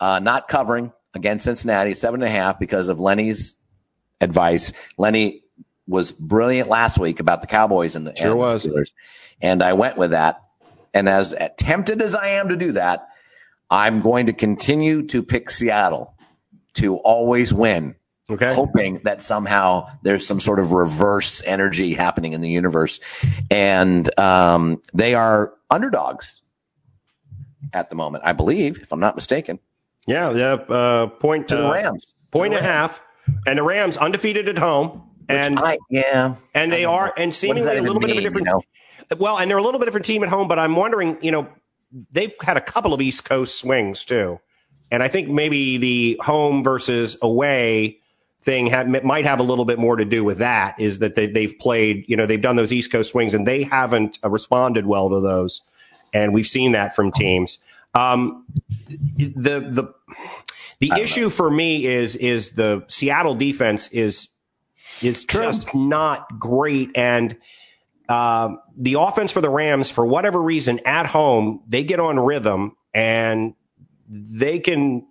[0.00, 3.54] uh, not covering against Cincinnati, seven and a half because of Lenny's
[4.20, 4.72] advice.
[4.96, 5.42] Lenny
[5.86, 8.62] was brilliant last week about the Cowboys and the, sure and was.
[8.62, 8.92] The Steelers,
[9.42, 10.42] and I went with that.
[10.94, 13.08] And as tempted as I am to do that,
[13.70, 16.14] I'm going to continue to pick Seattle
[16.74, 17.94] to always win
[18.30, 18.54] Okay.
[18.54, 23.00] Hoping that somehow there's some sort of reverse energy happening in the universe.
[23.50, 26.42] And um, they are underdogs
[27.72, 29.58] at the moment, I believe, if I'm not mistaken.
[30.06, 30.52] Yeah, yeah.
[30.54, 32.14] Uh, point to the uh, Rams.
[32.30, 33.02] Point and a half.
[33.46, 35.08] And the Rams undefeated at home.
[35.28, 38.46] and I, yeah, and they are and seemingly a little bit of a different.
[38.46, 38.62] You know?
[39.18, 41.48] Well, and they're a little bit different team at home, but I'm wondering, you know,
[42.10, 44.40] they've had a couple of East Coast swings too,
[44.90, 47.98] and I think maybe the home versus away
[48.48, 50.80] thing have, might have a little bit more to do with that.
[50.80, 53.62] Is that they, they've played, you know, they've done those East Coast swings and they
[53.62, 55.60] haven't uh, responded well to those,
[56.14, 57.58] and we've seen that from teams.
[57.94, 58.46] Um,
[58.88, 59.94] the the
[60.80, 61.30] the issue know.
[61.30, 64.28] for me is is the Seattle defense is
[65.02, 65.42] is True.
[65.42, 67.36] just not great and
[68.08, 72.74] uh, the offense for the Rams, for whatever reason, at home, they get on rhythm
[72.94, 73.54] and
[74.08, 75.06] they can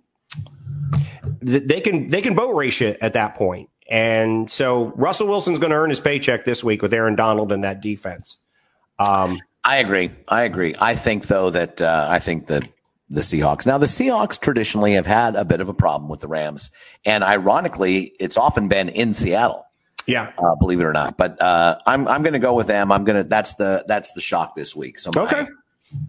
[1.41, 3.69] they can they can boat race it at that point.
[3.89, 7.63] And so Russell Wilson's going to earn his paycheck this week with Aaron Donald and
[7.63, 8.37] that defense.
[8.99, 10.11] Um, I agree.
[10.27, 10.75] I agree.
[10.79, 12.67] I think though that uh, I think that
[13.09, 13.65] the Seahawks.
[13.65, 16.71] Now the Seahawks traditionally have had a bit of a problem with the Rams,
[17.05, 19.65] and ironically, it's often been in Seattle.
[20.05, 21.17] Yeah, uh, believe it or not.
[21.17, 22.91] But uh, I'm I'm going to go with them.
[22.91, 24.99] I'm going to that's the that's the shock this week.
[24.99, 25.47] So my, okay.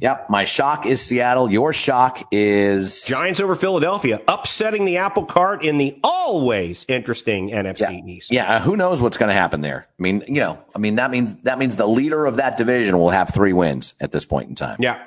[0.00, 1.50] Yep, my shock is Seattle.
[1.50, 7.80] Your shock is Giants over Philadelphia, upsetting the apple cart in the always interesting NFC
[7.80, 8.12] yeah.
[8.12, 8.32] East.
[8.32, 9.86] Yeah, uh, who knows what's going to happen there?
[9.98, 12.98] I mean, you know, I mean that means that means the leader of that division
[12.98, 14.76] will have three wins at this point in time.
[14.80, 15.02] Yeah,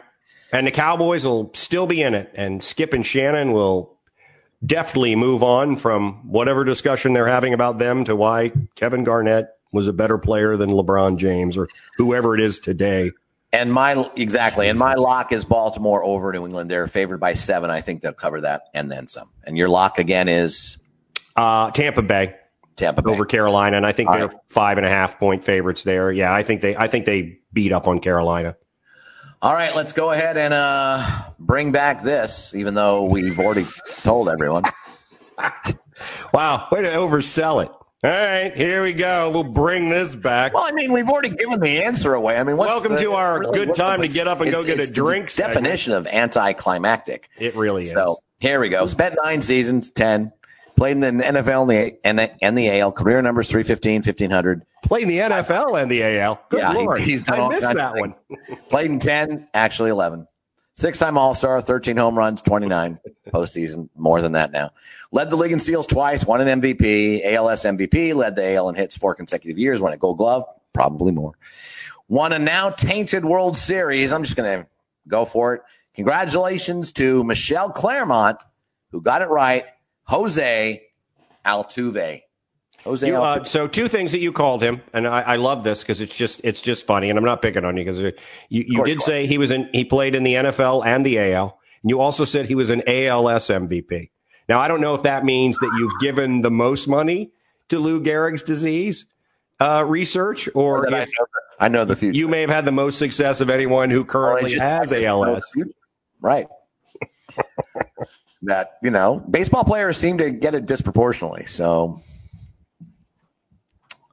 [0.52, 3.98] and the Cowboys will still be in it, and Skip and Shannon will
[4.66, 9.88] definitely move on from whatever discussion they're having about them to why Kevin Garnett was
[9.88, 11.68] a better player than LeBron James or
[11.98, 13.12] whoever it is today.
[13.54, 16.72] And my exactly, and my lock is Baltimore over New England.
[16.72, 17.70] They're favored by seven.
[17.70, 19.30] I think they'll cover that and then some.
[19.44, 20.78] And your lock again is
[21.36, 22.36] uh, Tampa Bay.
[22.78, 23.12] Tampa Bay.
[23.12, 24.38] over Carolina, and I think All they're right.
[24.48, 26.12] five and a half point favorites there.
[26.12, 28.56] Yeah, I think they I think they beat up on Carolina.
[29.42, 31.04] All right, let's go ahead and uh,
[31.40, 33.66] bring back this, even though we've already
[34.02, 34.64] told everyone.
[36.34, 37.72] wow, way to oversell it.
[38.04, 39.30] All right, here we go.
[39.30, 40.56] We'll bring this back.
[40.56, 42.36] Well, I mean, we've already given the answer away.
[42.36, 44.64] I mean, welcome the, to our really, good time the, to get up and go
[44.64, 45.32] get a drink.
[45.32, 47.30] Definition of anticlimactic.
[47.38, 47.92] It really is.
[47.92, 48.88] So here we go.
[48.88, 50.34] Spent nine seasons, ten.
[50.76, 52.94] Played in the NFL and the, and the AL.
[52.94, 54.66] Career numbers 315, 1500.
[54.84, 56.42] Played in the NFL and the AL.
[56.50, 57.02] Good yeah, Lord.
[57.02, 58.16] He, he's done I all missed that one.
[58.70, 60.26] Played in 10, actually 11.
[60.82, 64.72] Six time All Star, 13 home runs, 29 postseason, more than that now.
[65.12, 68.74] Led the league in steals twice, won an MVP, ALS MVP, led the AL in
[68.74, 71.34] hits four consecutive years, won a gold glove, probably more.
[72.08, 74.12] Won a now tainted World Series.
[74.12, 74.68] I'm just going to
[75.08, 75.62] go for it.
[75.94, 78.42] Congratulations to Michelle Claremont,
[78.90, 79.66] who got it right.
[80.06, 80.82] Jose
[81.46, 82.24] Altuve.
[82.84, 85.84] Jose you, uh, so two things that you called him, and I, I love this
[85.84, 88.14] because it's just it's just funny, and I'm not picking on you because you,
[88.50, 91.90] you did say he was in he played in the NFL and the AL, and
[91.90, 94.10] you also said he was an ALS MVP.
[94.50, 97.32] Now I don't know if that means that you've given the most money
[97.70, 99.06] to Lou Gehrig's disease
[99.60, 101.06] uh, research, or I know,
[101.60, 102.18] I know the future.
[102.18, 105.56] You may have had the most success of anyone who currently has ALS.
[106.20, 106.48] Right.
[108.42, 111.46] that you know, baseball players seem to get it disproportionately.
[111.46, 112.02] So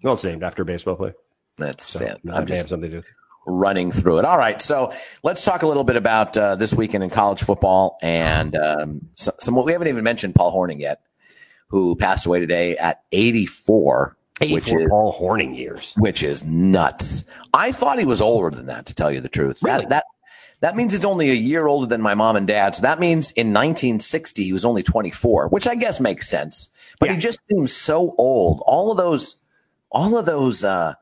[0.02, 1.14] well, it's named after a baseball player.
[1.56, 2.20] That's so it.
[2.30, 3.12] I'm just have something to do with it.
[3.46, 4.24] running through it.
[4.24, 4.92] All right, so
[5.22, 9.34] let's talk a little bit about uh, this weekend in college football and um, some,
[9.40, 9.56] some.
[9.56, 11.00] We haven't even mentioned Paul Hornung yet,
[11.68, 14.16] who passed away today at 84.
[14.40, 17.24] 84 which is Paul Hornung years, which is nuts.
[17.52, 19.60] I thought he was older than that, to tell you the truth.
[19.64, 19.80] Really?
[19.80, 20.04] That, that
[20.60, 22.74] that means he's only a year older than my mom and dad.
[22.74, 26.70] So that means in 1960 he was only 24, which I guess makes sense.
[26.98, 27.14] But yeah.
[27.14, 28.62] he just seems so old.
[28.66, 29.36] All of those
[29.90, 30.94] all of those uh,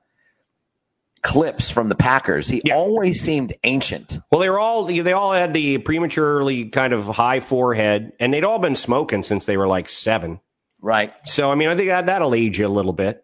[1.22, 2.74] clips from the Packers, he yeah.
[2.74, 4.18] always seemed ancient.
[4.30, 8.44] Well, they were all they all had the prematurely kind of high forehead, and they'd
[8.44, 10.40] all been smoking since they were like seven.
[10.80, 11.12] Right.
[11.24, 13.22] So I mean, I think that that'll age you a little bit.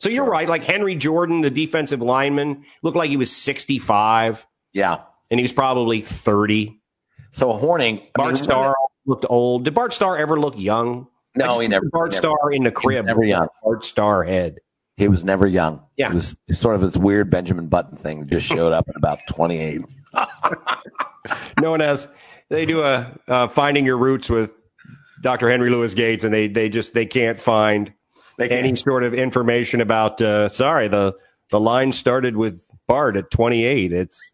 [0.00, 0.30] So you're sure.
[0.30, 0.48] right.
[0.48, 4.46] Like Henry Jordan, the defensive lineman, looked like he was 65.
[4.72, 5.00] Yeah.
[5.30, 6.80] And he was probably 30.
[7.32, 8.74] So Hornung, Bart I mean, Starr
[9.06, 9.64] looked old.
[9.64, 11.08] Did Bart Starr ever look young?
[11.34, 11.86] No, he never.
[11.90, 13.06] Bart never, Starr in the crib.
[13.06, 13.48] Never young.
[13.62, 14.58] Bart Starr head.
[14.98, 15.80] He was never young.
[15.96, 16.10] Yeah.
[16.10, 19.82] It was sort of this weird Benjamin Button thing just showed up at about 28.
[21.60, 22.08] Known as
[22.48, 24.52] they do a uh, finding your roots with
[25.22, 25.50] Dr.
[25.50, 27.92] Henry Louis Gates, and they they just they can't find
[28.38, 28.66] they can't.
[28.66, 30.20] any sort of information about.
[30.20, 31.14] Uh, sorry, the
[31.50, 33.92] the line started with Bart at 28.
[33.92, 34.32] It's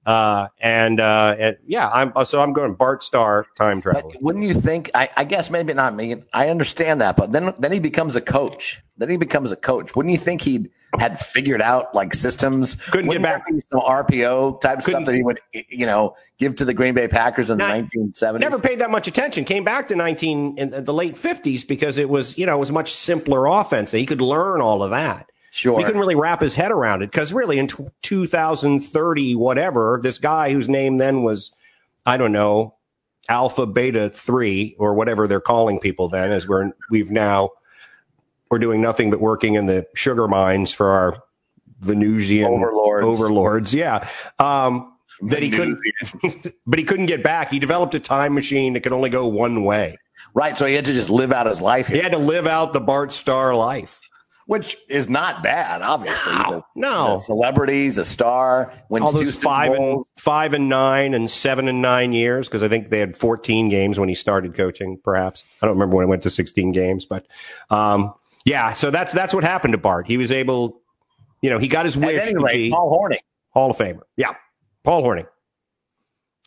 [0.05, 4.13] Uh, and, uh, and yeah, I'm, so I'm going Bart Starr time travel.
[4.21, 6.23] Wouldn't you think, I, I guess maybe not me.
[6.33, 8.83] I understand that, but then, then he becomes a coach.
[8.97, 9.95] Then he becomes a coach.
[9.95, 12.75] Wouldn't you think he'd had figured out like systems?
[12.75, 16.65] Couldn't Wouldn't get back some RPO type stuff that he would, you know, give to
[16.65, 18.41] the Green Bay Packers in Not, the 1970s.
[18.41, 19.45] Never paid that much attention.
[19.45, 22.71] Came back to 19 in the late 50s because it was, you know, it was
[22.71, 23.93] a much simpler offense.
[23.93, 25.32] That he could learn all of that.
[25.55, 25.79] Sure.
[25.79, 30.19] He couldn't really wrap his head around it because really in t- 2030, whatever, this
[30.19, 31.53] guy whose name then was,
[32.07, 32.77] I don't know,
[33.29, 37.51] Alpha Beta 3 or whatever they're calling people then, as we're, we've now,
[38.51, 41.23] we're doing nothing but working in the sugar mines for our
[41.81, 43.05] Venusian overlords.
[43.05, 43.75] overlords.
[43.75, 44.09] Yeah.
[44.39, 45.79] Um, that he couldn't,
[46.67, 47.51] but he couldn't get back.
[47.51, 49.99] He developed a time machine that could only go one way.
[50.33, 50.57] Right.
[50.57, 51.89] So he had to just live out his life.
[51.89, 51.99] Here.
[51.99, 54.01] He had to live out the Bart Starr life
[54.47, 56.33] which is not bad, obviously.
[56.33, 57.21] No, no.
[57.25, 62.13] Celebrities, a star, wins all those five and five and nine and seven and nine
[62.13, 64.99] years because I think they had 14 games when he started coaching.
[65.03, 67.27] Perhaps I don't remember when it went to 16 games, but
[67.71, 68.13] um,
[68.45, 68.73] yeah.
[68.73, 70.07] So that's that's what happened to Bart.
[70.07, 70.81] He was able,
[71.41, 72.21] you know, he got his wish.
[72.21, 73.19] At any rate, Paul Hornung,
[73.51, 74.03] Hall of Famer.
[74.17, 74.35] Yeah,
[74.83, 75.27] Paul Hornung.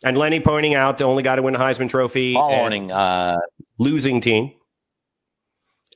[0.04, 2.34] And Lenny pointing out the only guy to win the Heisman Trophy.
[2.34, 3.38] Paul Hornung, uh,
[3.78, 4.52] losing team.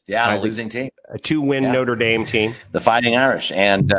[0.06, 0.90] Yeah, a losing team.
[1.08, 1.72] A two win yeah.
[1.72, 2.54] Notre Dame team.
[2.72, 3.52] The Fighting Irish.
[3.52, 3.98] And uh,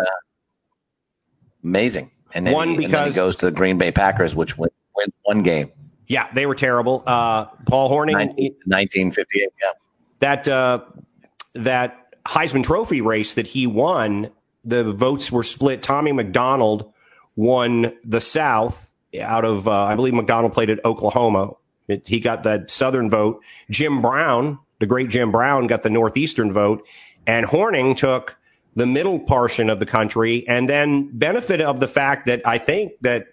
[1.64, 2.12] amazing.
[2.34, 4.74] And then, one he, because, and he goes to the Green Bay Packers, which wins
[4.96, 5.72] win one game.
[6.08, 7.04] Yeah, they were terrible.
[7.06, 8.14] Uh, Paul Hornung.
[8.14, 9.70] 19, 1958, yeah.
[10.20, 10.82] That, uh,
[11.54, 14.30] that Heisman Trophy race that he won,
[14.64, 15.82] the votes were split.
[15.82, 16.92] Tommy McDonald
[17.36, 21.52] won the South out of, uh, I believe McDonald played at Oklahoma.
[21.88, 23.42] It, he got that Southern vote.
[23.70, 26.86] Jim Brown the great Jim Brown got the Northeastern vote,
[27.26, 28.38] and Hornung took
[28.76, 32.94] the middle portion of the country, and then benefit of the fact that I think
[33.02, 33.28] that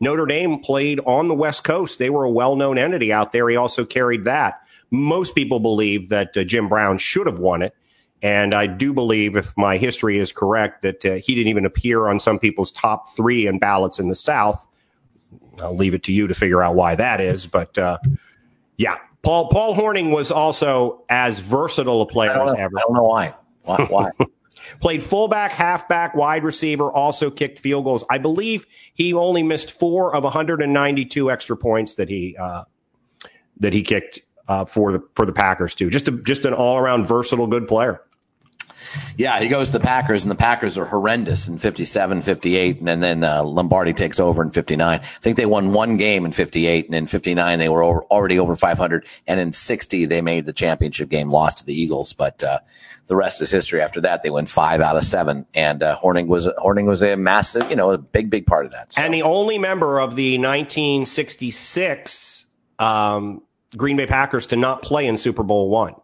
[0.00, 1.98] Notre Dame played on the West Coast.
[1.98, 3.48] They were a well-known entity out there.
[3.48, 4.60] He also carried that.
[4.90, 7.74] Most people believe that uh, Jim Brown should have won it.
[8.22, 12.08] And I do believe, if my history is correct, that uh, he didn't even appear
[12.08, 14.66] on some people's top three in ballots in the South.
[15.60, 17.46] I'll leave it to you to figure out why that is.
[17.46, 17.98] But uh,
[18.76, 22.78] yeah, Paul Paul Hornung was also as versatile a player as ever.
[22.78, 23.34] I don't know why.
[23.62, 23.84] Why?
[23.86, 24.10] why?
[24.80, 28.04] Played fullback, halfback, wide receiver, also kicked field goals.
[28.10, 32.64] I believe he only missed four of 192 extra points that he uh,
[33.60, 35.90] that he kicked uh, for the for the Packers too.
[35.90, 38.00] Just a, just an all around versatile good player.
[39.16, 43.02] Yeah, he goes to the Packers, and the Packers are horrendous in 57, 58, and
[43.02, 45.00] then uh, Lombardi takes over in 59.
[45.00, 48.38] I think they won one game in 58, and in 59 they were over, already
[48.38, 52.42] over 500, and in 60 they made the championship game, lost to the Eagles, but
[52.42, 52.60] uh,
[53.06, 53.82] the rest is history.
[53.82, 57.16] After that, they went five out of seven, and uh, Hornung was Hornung was a
[57.16, 58.94] massive, you know, a big, big part of that.
[58.94, 59.02] So.
[59.02, 62.46] And the only member of the 1966
[62.78, 63.42] um,
[63.76, 65.94] Green Bay Packers to not play in Super Bowl one.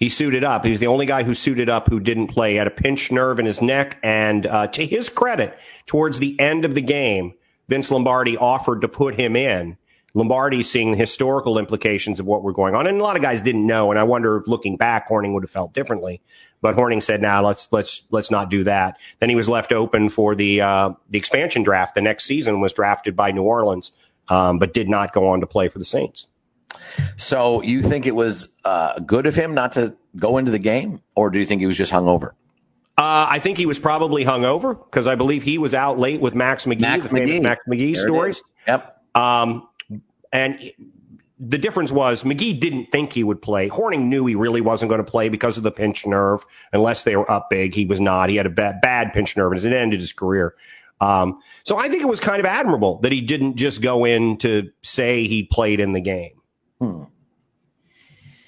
[0.00, 0.64] He suited up.
[0.64, 2.52] He was the only guy who suited up who didn't play.
[2.52, 3.98] He had a pinched nerve in his neck.
[4.02, 7.34] And uh, to his credit, towards the end of the game,
[7.68, 9.78] Vince Lombardi offered to put him in.
[10.16, 12.86] Lombardi seeing the historical implications of what were going on.
[12.86, 13.90] And a lot of guys didn't know.
[13.90, 16.20] And I wonder if looking back, Hornung would have felt differently.
[16.60, 18.96] But Hornung said, now nah, let's, let's, let's not do that.
[19.18, 21.94] Then he was left open for the, uh, the expansion draft.
[21.94, 23.92] The next season was drafted by New Orleans,
[24.28, 26.26] um, but did not go on to play for the Saints.
[27.16, 31.00] So you think it was uh, good of him not to go into the game,
[31.14, 32.30] or do you think he was just hungover?
[32.96, 36.34] Uh, I think he was probably hungover because I believe he was out late with
[36.34, 37.42] Max McGee, Max the famous McGee.
[37.42, 38.42] Max McGee there stories.
[38.68, 39.02] Yep.
[39.16, 39.68] Um,
[40.32, 40.70] and
[41.40, 43.68] the difference was McGee didn't think he would play.
[43.68, 47.16] Hornung knew he really wasn't going to play because of the pinch nerve, unless they
[47.16, 47.74] were up big.
[47.74, 48.30] He was not.
[48.30, 50.54] He had a bad, bad pinch nerve, and it ended his career.
[51.00, 54.36] Um, so I think it was kind of admirable that he didn't just go in
[54.38, 56.40] to say he played in the game.
[56.84, 57.04] Hmm.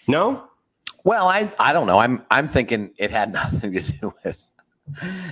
[0.09, 0.49] No.
[1.05, 1.99] Well, I I don't know.
[1.99, 4.37] I'm I'm thinking it had nothing to do with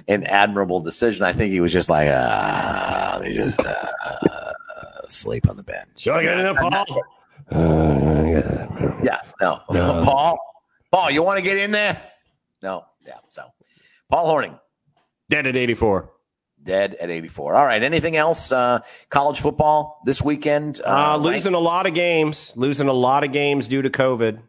[0.09, 1.25] an admirable decision.
[1.27, 4.53] I think he was just like, uh, let me just uh,
[5.09, 5.89] sleep on the bench.
[5.97, 6.75] Shall I get in there, Paul?
[7.51, 9.61] Uh, yeah, no.
[9.71, 10.03] no.
[10.05, 10.39] Paul,
[10.91, 12.01] Paul, you want to get in there?
[12.63, 13.19] No, yeah.
[13.29, 13.45] So,
[14.11, 14.59] Paul Hornung.
[15.29, 16.11] dead at 84.
[16.65, 17.55] Dead at 84.
[17.55, 17.83] All right.
[17.83, 18.51] Anything else?
[18.51, 20.81] Uh, college football this weekend?
[20.81, 21.59] Uh, uh losing right?
[21.59, 22.53] a lot of games.
[22.57, 24.41] Losing a lot of games due to COVID.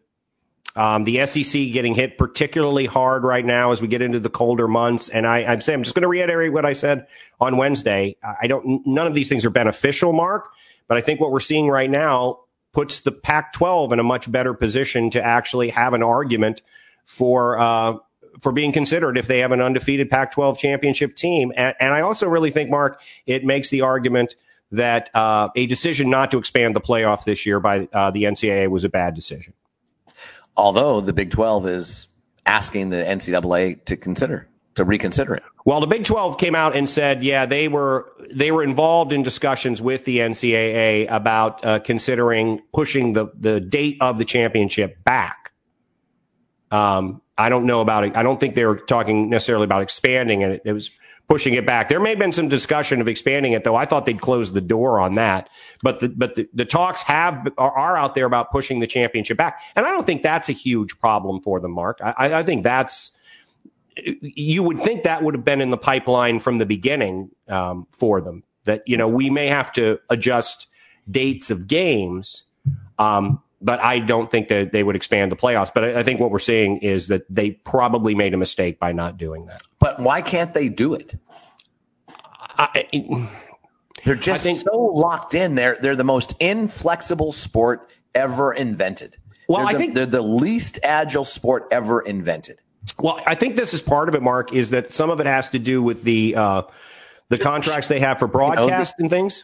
[0.77, 4.67] Um, the SEC getting hit particularly hard right now as we get into the colder
[4.67, 5.07] months.
[5.07, 7.07] And I, I'm saying I'm just going to reiterate what I said
[7.39, 8.17] on Wednesday.
[8.41, 8.85] I don't.
[8.85, 10.49] None of these things are beneficial, Mark.
[10.87, 12.41] But I think what we're seeing right now
[12.73, 16.61] puts the Pac-12 in a much better position to actually have an argument
[17.05, 17.95] for uh,
[18.41, 21.51] for being considered if they have an undefeated Pac-12 championship team.
[21.55, 24.35] And, and I also really think, Mark, it makes the argument
[24.71, 28.69] that uh, a decision not to expand the playoff this year by uh, the NCAA
[28.69, 29.53] was a bad decision.
[30.57, 32.07] Although the Big 12 is
[32.45, 35.43] asking the NCAA to consider to reconsider it.
[35.65, 39.23] Well, the Big 12 came out and said, yeah, they were they were involved in
[39.23, 45.44] discussions with the NCAA about uh, considering pushing the the date of the championship back.
[46.71, 48.15] Um, I don't know about it.
[48.15, 50.61] I don't think they were talking necessarily about expanding it.
[50.65, 50.89] It was
[51.27, 51.89] pushing it back.
[51.89, 53.75] There may have been some discussion of expanding it, though.
[53.75, 55.49] I thought they'd close the door on that.
[55.81, 59.61] But the but the, the talks have are, out there about pushing the championship back,
[59.75, 61.99] and I don't think that's a huge problem for them, Mark.
[62.01, 63.11] I, I think that's
[63.97, 68.21] you would think that would have been in the pipeline from the beginning um, for
[68.21, 68.43] them.
[68.65, 70.67] That you know we may have to adjust
[71.09, 72.43] dates of games,
[72.97, 75.71] um, but I don't think that they would expand the playoffs.
[75.73, 78.91] But I, I, think what we're seeing is that they probably made a mistake by
[78.91, 79.63] not doing that.
[79.79, 81.17] But why can't they do it?
[82.57, 82.85] I,
[84.05, 85.55] they're just think, so locked in.
[85.55, 89.17] They're they're the most inflexible sport ever invented.
[89.49, 92.59] Well, they're I the, think they're the least agile sport ever invented.
[92.99, 95.49] Well, I think this is part of it, Mark, is that some of it has
[95.49, 96.61] to do with the uh,
[97.29, 99.43] the contracts they have for broadcast you know, and things.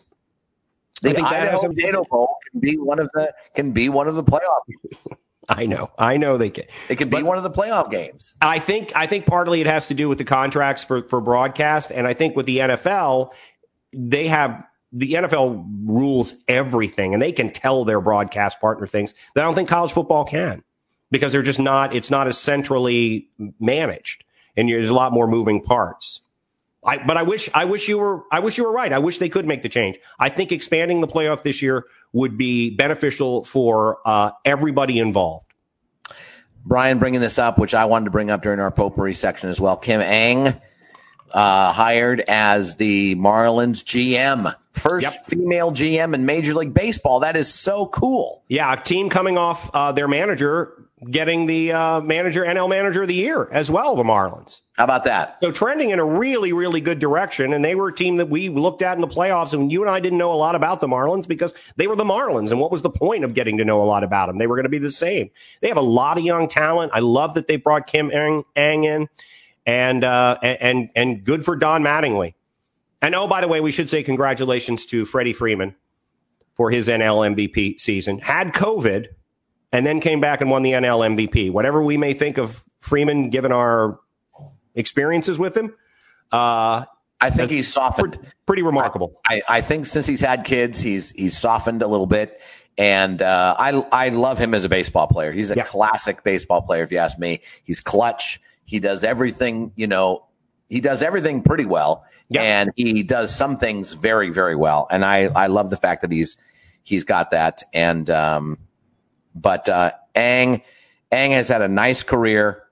[1.02, 4.08] The I think Idaho that Data Bowl can be one of the can be one
[4.08, 5.18] of the playoff.
[5.50, 6.66] I know, I know they can.
[6.88, 8.36] It can be one of the playoff games.
[8.42, 11.92] I think, I think partly it has to do with the contracts for for broadcast,
[11.92, 13.32] and I think with the NFL,
[13.92, 19.42] they have the NFL rules everything, and they can tell their broadcast partner things that
[19.42, 20.64] I don't think college football can
[21.10, 23.28] because they're just not, it's not as centrally
[23.60, 24.24] managed
[24.56, 26.22] and there's a lot more moving parts.
[26.84, 28.92] I, but I wish, I wish you were, I wish you were right.
[28.92, 30.00] I wish they could make the change.
[30.20, 35.46] I think expanding the playoff this year would be beneficial for uh, everybody involved.
[36.66, 39.60] Brian bringing this up, which I wanted to bring up during our potpourri section as
[39.60, 39.78] well.
[39.78, 40.60] Kim Ng
[41.32, 44.56] uh, hired as the Marlins GM.
[44.74, 45.26] First yep.
[45.26, 47.22] female GM in Major League Baseball.
[47.22, 48.44] That is so cool.
[48.48, 53.08] Yeah, a team coming off uh, their manager getting the uh, manager, NL Manager of
[53.08, 54.62] the Year as well, the Marlins.
[54.74, 55.38] How about that?
[55.42, 57.54] So trending in a really, really good direction.
[57.54, 59.54] And they were a team that we looked at in the playoffs.
[59.54, 62.04] And you and I didn't know a lot about the Marlins because they were the
[62.04, 62.52] Marlins.
[62.52, 64.38] And what was the point of getting to know a lot about them?
[64.38, 65.32] They were going to be the same.
[65.62, 66.92] They have a lot of young talent.
[66.94, 69.10] I love that they brought Kim Ng, Ng in
[69.66, 72.36] and, uh, and, and good for Don Mattingly.
[73.02, 75.76] And oh, by the way, we should say congratulations to Freddie Freeman
[76.56, 78.20] for his NL MVP season.
[78.20, 79.08] Had COVID
[79.72, 81.52] and then came back and won the NL MVP.
[81.52, 84.00] Whatever we may think of Freeman, given our
[84.76, 85.74] experiences with him,
[86.32, 86.86] uh,
[87.20, 88.14] I think he's softened.
[88.14, 89.20] Pretty, pretty remarkable.
[89.28, 92.42] I, I, think since he's had kids, he's he's softened a little bit,
[92.78, 95.32] and uh, I I love him as a baseball player.
[95.32, 95.64] He's a yeah.
[95.64, 97.42] classic baseball player, if you ask me.
[97.64, 98.42] He's clutch.
[98.66, 99.72] He does everything.
[99.76, 100.26] You know,
[100.68, 102.42] he does everything pretty well, yeah.
[102.42, 104.88] and he does some things very very well.
[104.90, 106.38] And I I love the fact that he's
[106.84, 107.62] he's got that.
[107.74, 108.58] And um,
[109.36, 110.62] but uh, Ng
[111.12, 112.64] Ng has had a nice career,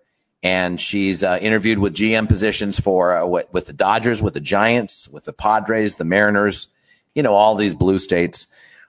[0.42, 4.42] and she's uh, interviewed with GM positions for uh, with, with the Dodgers, with the
[4.42, 6.68] Giants, with the Padres, the Mariners,
[7.14, 8.48] you know, all these blue states.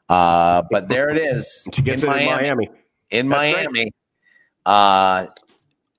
[0.09, 1.67] Uh, but there it is.
[1.73, 2.69] She gets in it Miami.
[3.11, 3.51] in Miami.
[3.51, 3.93] In Miami.
[4.67, 5.27] Uh,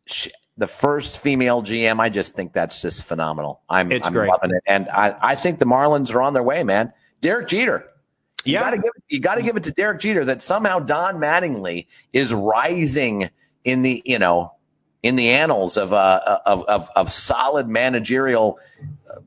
[0.06, 2.00] she, the first female GM.
[2.00, 3.62] I just think that's just phenomenal.
[3.70, 4.30] I'm, it's I'm great.
[4.30, 6.94] loving it, and I, I think the Marlins are on their way, man.
[7.22, 7.91] Derek Jeter.
[8.44, 8.62] You yeah.
[8.62, 12.34] gotta give it, you gotta give it to Derek Jeter that somehow Don Mattingly is
[12.34, 13.30] rising
[13.64, 14.54] in the, you know,
[15.04, 18.60] in the annals of, uh, of, of, of solid managerial,
[19.10, 19.20] uh,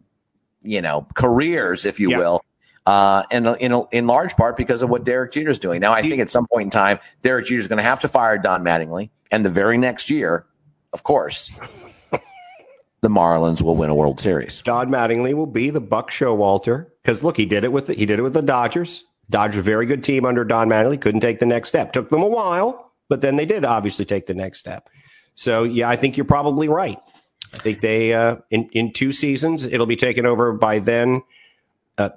[0.62, 2.18] you know, careers, if you yeah.
[2.18, 2.44] will.
[2.86, 5.80] uh, and in in large part because of what Derek Jeter's doing.
[5.80, 8.36] Now, I think at some point in time, Derek Jeter's going to have to fire
[8.36, 10.44] Don Mattingly, and the very next year,
[10.92, 11.50] of course,
[13.00, 14.60] the Marlins will win a World Series.
[14.62, 18.06] Don Mattingly will be the Buck Showalter because look, he did it with the, he
[18.06, 19.04] did it with the Dodgers.
[19.30, 21.00] Dodgers a very good team under Don Mattingly.
[21.00, 21.92] Couldn't take the next step.
[21.92, 24.88] Took them a while, but then they did obviously take the next step.
[25.34, 26.98] So yeah, I think you're probably right.
[27.52, 31.22] I think they uh, in in two seasons it'll be taken over by then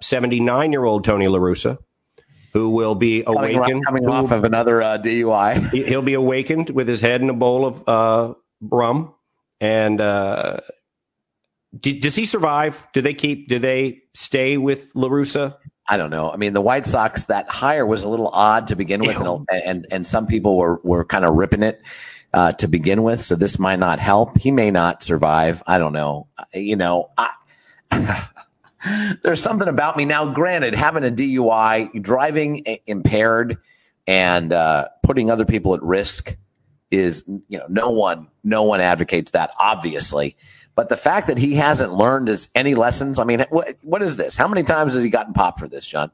[0.02, 1.78] 79 year old Tony La Russa,
[2.54, 5.70] who will be awakened coming, coming off of another uh, DUI.
[5.88, 9.14] He'll be awakened with his head in a bowl of uh, rum.
[9.60, 10.02] And
[11.82, 12.88] does he survive?
[12.93, 13.47] Do they keep?
[13.47, 15.57] Do they stay with La Russa?
[15.88, 16.30] I don't know.
[16.30, 19.47] I mean, the White Sox that hire was a little odd to begin with, and
[19.49, 21.82] and, and some people were were kind of ripping it
[22.34, 23.23] uh, to begin with.
[23.23, 24.38] So this might not help.
[24.38, 25.63] He may not survive.
[25.65, 26.28] I don't know.
[26.53, 27.32] You know, I,
[29.23, 30.25] there's something about me now.
[30.34, 33.57] Granted, having a DUI, driving impaired,
[34.05, 36.36] and uh, putting other people at risk
[36.89, 40.38] is you know no one no one advocates that obviously
[40.78, 44.15] but the fact that he hasn't learned is any lessons i mean what, what is
[44.15, 44.38] this?
[44.38, 46.11] How many times has he gotten popped for this john?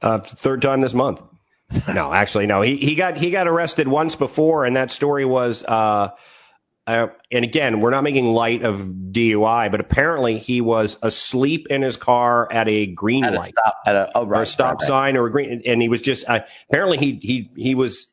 [0.00, 1.20] Uh, third time this month.
[1.86, 2.62] No actually no.
[2.62, 6.10] He, he got he got arrested once before and that story was uh,
[6.88, 11.82] uh, and again, we're not making light of DUI, but apparently he was asleep in
[11.82, 14.46] his car at a green at light, a stop, at a, oh, right, or a
[14.46, 16.40] stop right, sign, or a green, and he was just uh,
[16.70, 18.06] apparently he he he was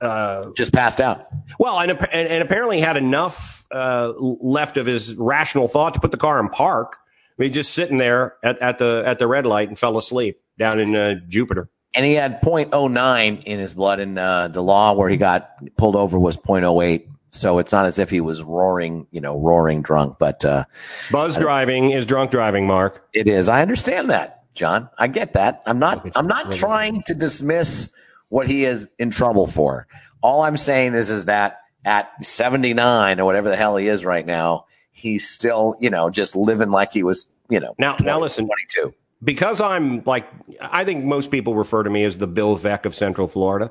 [0.00, 1.26] uh, just passed out.
[1.58, 6.12] Well, and and, and apparently had enough uh, left of his rational thought to put
[6.12, 6.96] the car in park.
[7.38, 10.40] I mean, just sitting there at, at the at the red light and fell asleep
[10.58, 11.68] down in uh, Jupiter.
[11.96, 15.94] And he had 0.09 in his blood, and uh, the law where he got pulled
[15.94, 17.08] over was 0.08.
[17.30, 20.64] So it's not as if he was roaring, you know, roaring drunk, but uh,
[21.10, 22.66] buzz driving is drunk driving.
[22.66, 23.48] Mark, it is.
[23.48, 24.88] I understand that, John.
[24.98, 25.62] I get that.
[25.66, 26.08] I'm not.
[26.16, 27.92] I'm not trying to dismiss
[28.28, 29.88] what he is in trouble for.
[30.22, 34.24] All I'm saying is, is that at 79 or whatever the hell he is right
[34.24, 37.74] now, he's still, you know, just living like he was, you know.
[37.78, 38.94] Now, 20, now listen, 22.
[39.22, 40.26] Because I'm like,
[40.60, 43.70] I think most people refer to me as the Bill Veeck of Central Florida.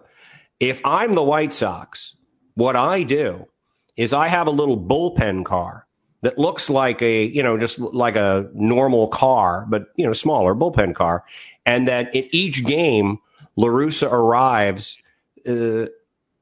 [0.59, 2.16] If I'm the White Sox,
[2.55, 3.47] what I do
[3.97, 5.88] is I have a little bullpen car
[6.22, 10.55] that looks like a, you know, just like a normal car, but, you know, smaller
[10.55, 11.24] bullpen car.
[11.66, 13.20] And that in each game,
[13.55, 14.97] La Russa arrives,
[15.47, 15.88] uh,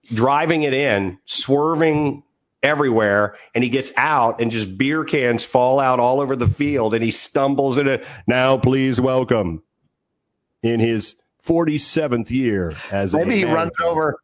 [0.06, 2.24] driving it in, swerving
[2.64, 6.94] everywhere, and he gets out and just beer cans fall out all over the field
[6.94, 8.06] and he stumbles in it.
[8.28, 9.64] Now, please welcome
[10.62, 14.20] in his 47th year as maybe he runs over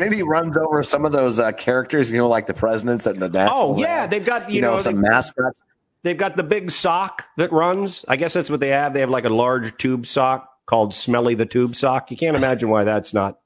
[0.00, 3.20] Maybe he runs over some of those uh, characters, you know, like the presidents and
[3.20, 3.74] the national.
[3.74, 5.60] Oh yeah, they've got you, you know, know some mascots.
[6.02, 8.06] They've got the big sock that runs.
[8.08, 8.94] I guess that's what they have.
[8.94, 12.10] They have like a large tube sock called Smelly the Tube Sock.
[12.10, 13.40] You can't imagine why that's not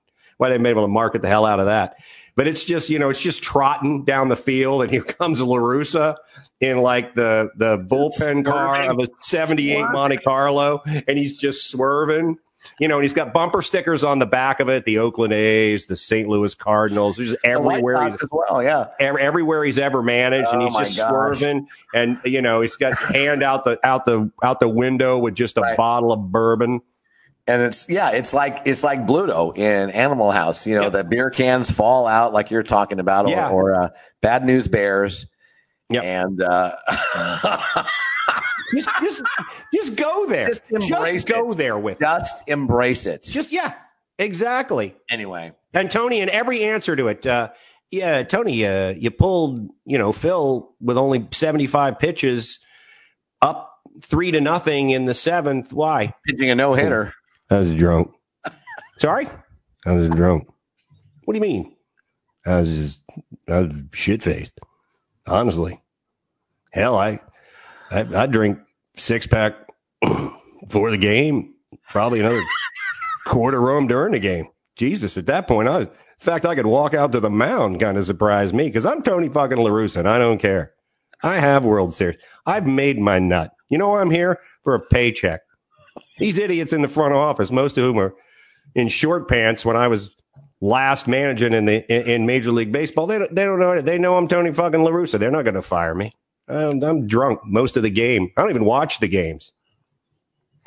[0.45, 1.97] why they've been able to market the hell out of that.
[2.37, 5.57] But it's just you know it's just trotting down the field, and here comes La
[5.57, 6.17] Russa
[6.61, 12.39] in like the the bullpen car of a '78 Monte Carlo, and he's just swerving
[12.81, 14.85] you know, and he's got bumper stickers on the back of it.
[14.85, 16.29] The Oakland A's, the St.
[16.29, 20.77] Louis Cardinals, just everywhere he's as well, yeah, everywhere he's ever managed, oh, and he's
[20.77, 21.09] just gosh.
[21.11, 25.19] swerving, and you know, he's got his hand out the out the out the window
[25.19, 25.77] with just a right.
[25.77, 26.81] bottle of bourbon.
[27.47, 30.67] And it's yeah, it's like it's like Bluto in Animal House.
[30.67, 33.51] You know, the beer cans fall out like you're talking about, or, yeah.
[33.51, 33.89] or uh,
[34.23, 35.27] Bad News Bears.
[35.91, 36.75] Yeah, and uh,
[38.75, 39.23] just, just,
[39.75, 40.49] just go there.
[40.49, 41.59] Just embrace just go it.
[41.59, 42.01] there with.
[42.01, 43.25] Just embrace it.
[43.25, 43.75] Just yeah,
[44.19, 44.97] exactly.
[45.11, 47.27] Anyway, and Tony, and every answer to it.
[47.27, 47.51] Uh,
[47.91, 52.59] yeah, Tony, uh, you pulled you know Phil with only seventy five pitches,
[53.43, 53.71] up
[54.03, 55.75] three to nothing in the seventh.
[55.75, 57.13] Why pitching a no hitter?
[57.51, 58.11] I was drunk.
[58.99, 59.29] Sorry,
[59.87, 60.49] I was drunk.
[61.25, 61.77] What do you mean?
[62.47, 63.03] I was just
[63.49, 64.59] I was shit faced.
[65.27, 65.83] Honestly,
[66.73, 67.21] hell, I
[67.91, 68.59] I, I drink
[68.97, 69.55] six pack
[70.69, 71.55] for the game,
[71.91, 72.43] probably another
[73.27, 74.49] quarter rum during the game.
[74.77, 77.81] Jesus, at that point, I was, in fact, I could walk out to the mound
[77.81, 80.73] kind of surprised me because I'm Tony fucking La Russa and I don't care.
[81.23, 82.19] I have World Series.
[82.45, 83.53] I've made my nut.
[83.71, 85.41] You know, I'm here for a paycheck.
[86.19, 88.15] These idiots in the front office, most of whom are
[88.75, 90.11] in short pants when I was
[90.61, 93.81] last managing in the in, Major League Baseball, they don't, they don't know.
[93.81, 95.19] They know I'm Tony fucking La Russa.
[95.19, 96.15] They're not going to fire me.
[96.49, 98.31] I'm, I'm, drunk most of the game.
[98.37, 99.53] I don't even watch the games.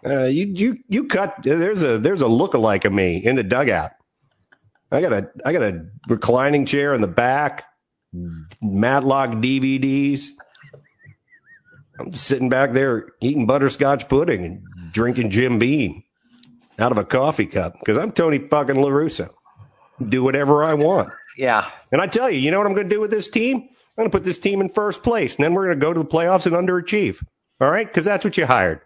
[0.05, 1.36] Uh, you you you cut.
[1.43, 3.91] There's a there's a lookalike of me in the dugout.
[4.91, 7.65] I got a I got a reclining chair in the back,
[8.61, 10.30] Matlock DVDs.
[11.99, 14.63] I'm sitting back there eating butterscotch pudding and
[14.98, 16.04] drinking Jim Beam.
[16.80, 19.30] out of a coffee cup because I'm Tony fucking La Russa.
[20.10, 21.10] Do whatever I want.
[21.38, 21.70] Yeah.
[21.91, 23.58] And I tell you, you know what I'm going to do with this team?
[23.58, 25.93] I'm going to put this team in first place, and then we're going to go
[25.93, 27.24] to the playoffs and underachieve.
[27.62, 27.88] All right?
[27.88, 28.82] Because that's what you hired.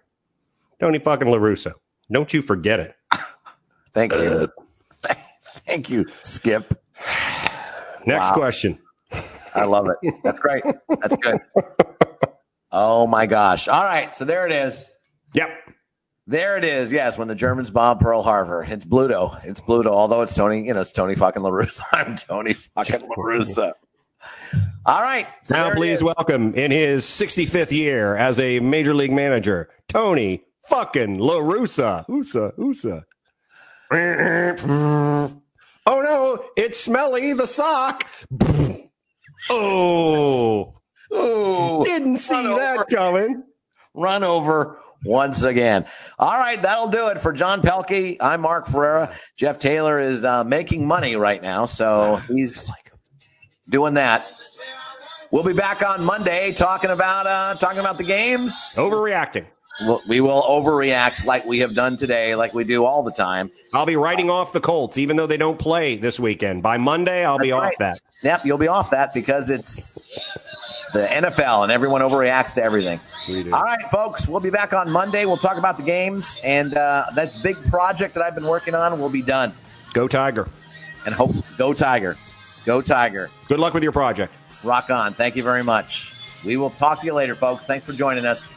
[0.82, 1.74] Tony fucking La Russa.
[2.12, 2.93] Don't you forget it.
[3.93, 4.49] Thank you.
[5.07, 5.14] Uh.
[5.66, 6.74] Thank you, Skip.
[8.05, 8.34] Next Wow.
[8.34, 8.80] question.
[9.55, 10.14] I love it.
[10.24, 10.64] That's great.
[10.89, 11.39] That's good.
[12.74, 13.68] Oh my gosh.
[13.68, 14.16] All right.
[14.16, 14.89] So there it is.
[15.34, 15.49] Yep.
[16.32, 16.93] There it is.
[16.93, 19.43] Yes, when the Germans bomb Pearl Harbor, it's Bluto.
[19.43, 19.88] It's Bluto.
[19.88, 21.82] Although it's Tony, you know, it's Tony fucking La Russa.
[21.91, 23.73] I'm Tony fucking La Russa.
[24.86, 25.27] All right.
[25.43, 26.03] So now, please is.
[26.03, 32.05] welcome in his 65th year as a major league manager, Tony fucking La Russa.
[32.07, 33.03] Usa, Usa.
[33.91, 35.27] Oh
[35.86, 38.05] no, it's Smelly the sock.
[39.49, 40.75] Oh,
[41.11, 42.86] Ooh, didn't see Run that over.
[42.86, 43.43] coming.
[43.95, 45.86] run over once again.
[46.20, 48.18] All right, that'll do it for John Pelkey.
[48.20, 49.14] I'm Mark Ferrera.
[49.38, 52.72] Jeff Taylor is uh, making money right now, so he's
[53.70, 54.28] doing that.
[55.32, 58.54] We'll be back on Monday talking about uh, talking about the games.
[58.76, 59.45] Overreacting.
[59.80, 63.49] We'll, we will overreact like we have done today, like we do all the time.
[63.74, 66.62] I'll be writing off the Colts, even though they don't play this weekend.
[66.62, 68.02] By Monday, I'll be That's off that.
[68.24, 70.08] Yep, you'll be off that because it's
[70.93, 72.99] the NFL and everyone overreacts to everything.
[73.53, 75.25] All right, folks, we'll be back on Monday.
[75.25, 78.99] We'll talk about the games and uh, that big project that I've been working on
[78.99, 79.53] will be done.
[79.93, 80.47] Go Tiger.
[81.05, 82.15] And hope go Tiger,
[82.65, 84.33] go Tiger, Good luck with your project.
[84.63, 85.13] rock on.
[85.15, 86.13] Thank you very much.
[86.45, 87.65] We will talk to you later, folks.
[87.65, 88.51] Thanks for joining us.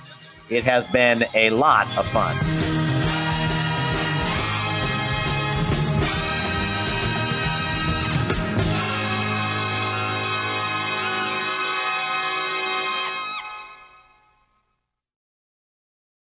[0.50, 2.73] It has been a lot of fun.